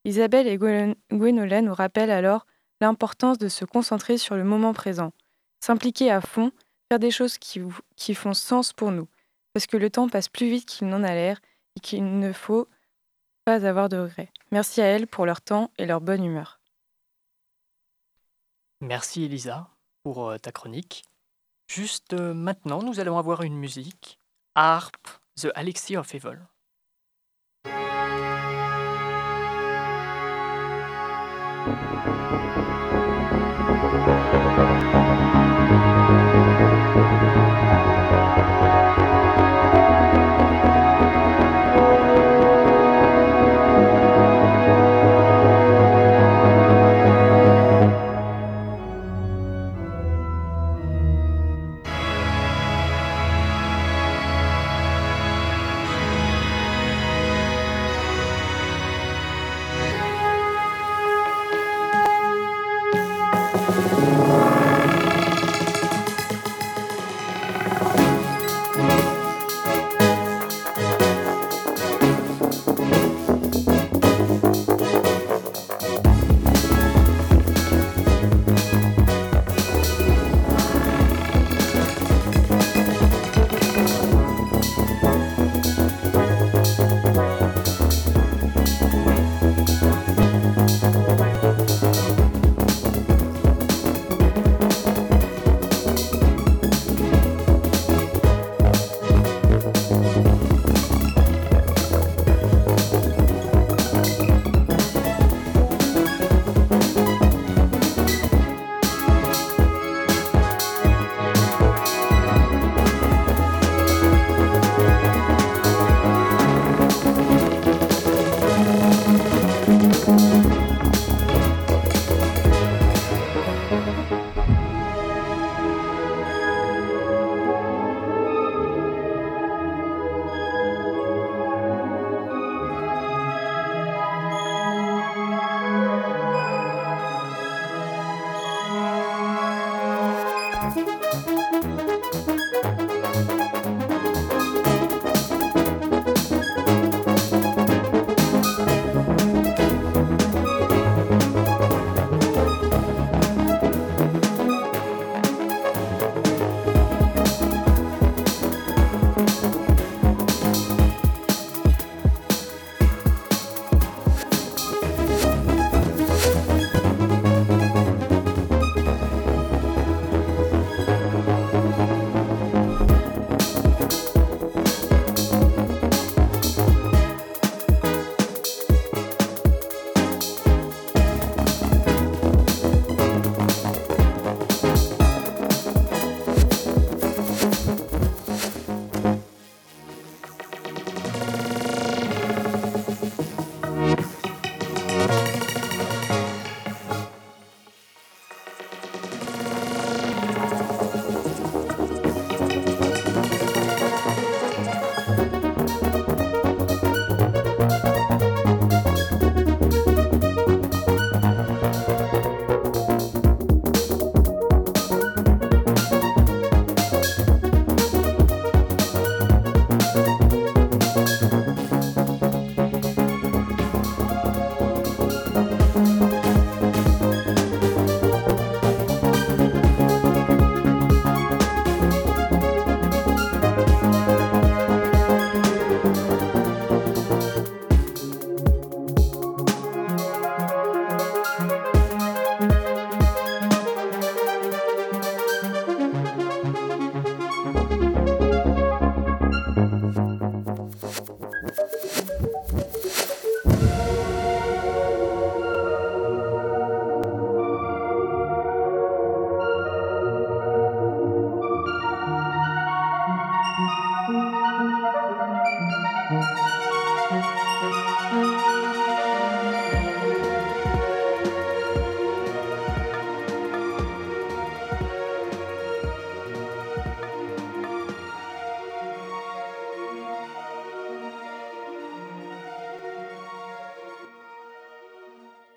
[0.05, 2.47] Isabelle et Gwenola nous rappellent alors
[2.81, 5.13] l'importance de se concentrer sur le moment présent
[5.61, 6.53] s'impliquer à fond,
[6.89, 7.61] faire des choses qui,
[7.97, 9.09] qui font sens pour nous,
[9.53, 11.41] parce que le temps passe plus vite qu'il n'en a l'air
[11.77, 12.69] et qu'il ne faut
[13.45, 14.33] pas avoir de regrets.
[14.53, 16.61] Merci à elles pour leur temps et leur bonne humeur.
[18.81, 19.71] Merci Elisa
[20.03, 21.05] pour euh, ta chronique.
[21.69, 24.21] Juste euh, maintenant, nous allons avoir une musique.
[24.55, 26.49] Harp, The Alexi of Evil.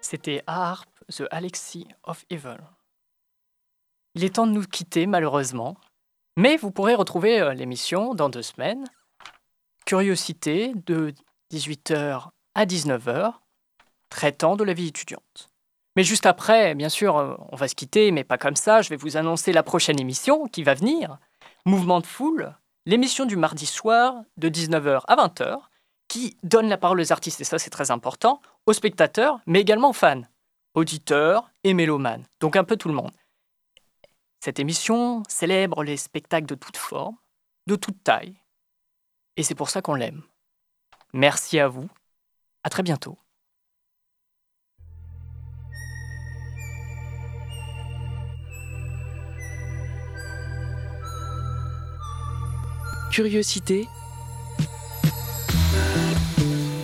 [0.09, 2.57] C'était Harp, The Alexis of Evil.
[4.15, 5.77] Il est temps de nous quitter, malheureusement.
[6.35, 8.85] Mais vous pourrez retrouver euh, l'émission dans deux semaines.
[9.85, 11.13] Curiosité de
[11.53, 13.33] 18h à 19h,
[14.09, 15.51] traitant de la vie étudiante.
[15.95, 18.81] Mais juste après, bien sûr, euh, on va se quitter, mais pas comme ça.
[18.81, 21.19] Je vais vous annoncer la prochaine émission qui va venir.
[21.67, 22.55] Mouvement de foule,
[22.87, 25.68] l'émission du mardi soir de 19h à 20h,
[26.09, 29.91] qui donne la parole aux artistes, et ça c'est très important, aux spectateurs, mais également
[29.91, 30.23] aux fans,
[30.73, 33.13] auditeurs et mélomanes, donc un peu tout le monde.
[34.41, 37.15] Cette émission célèbre les spectacles de toute forme,
[37.67, 38.35] de toute taille,
[39.37, 40.23] et c'est pour ça qu'on l'aime.
[41.13, 41.87] Merci à vous,
[42.63, 43.17] à très bientôt.
[53.11, 53.87] Curiosité.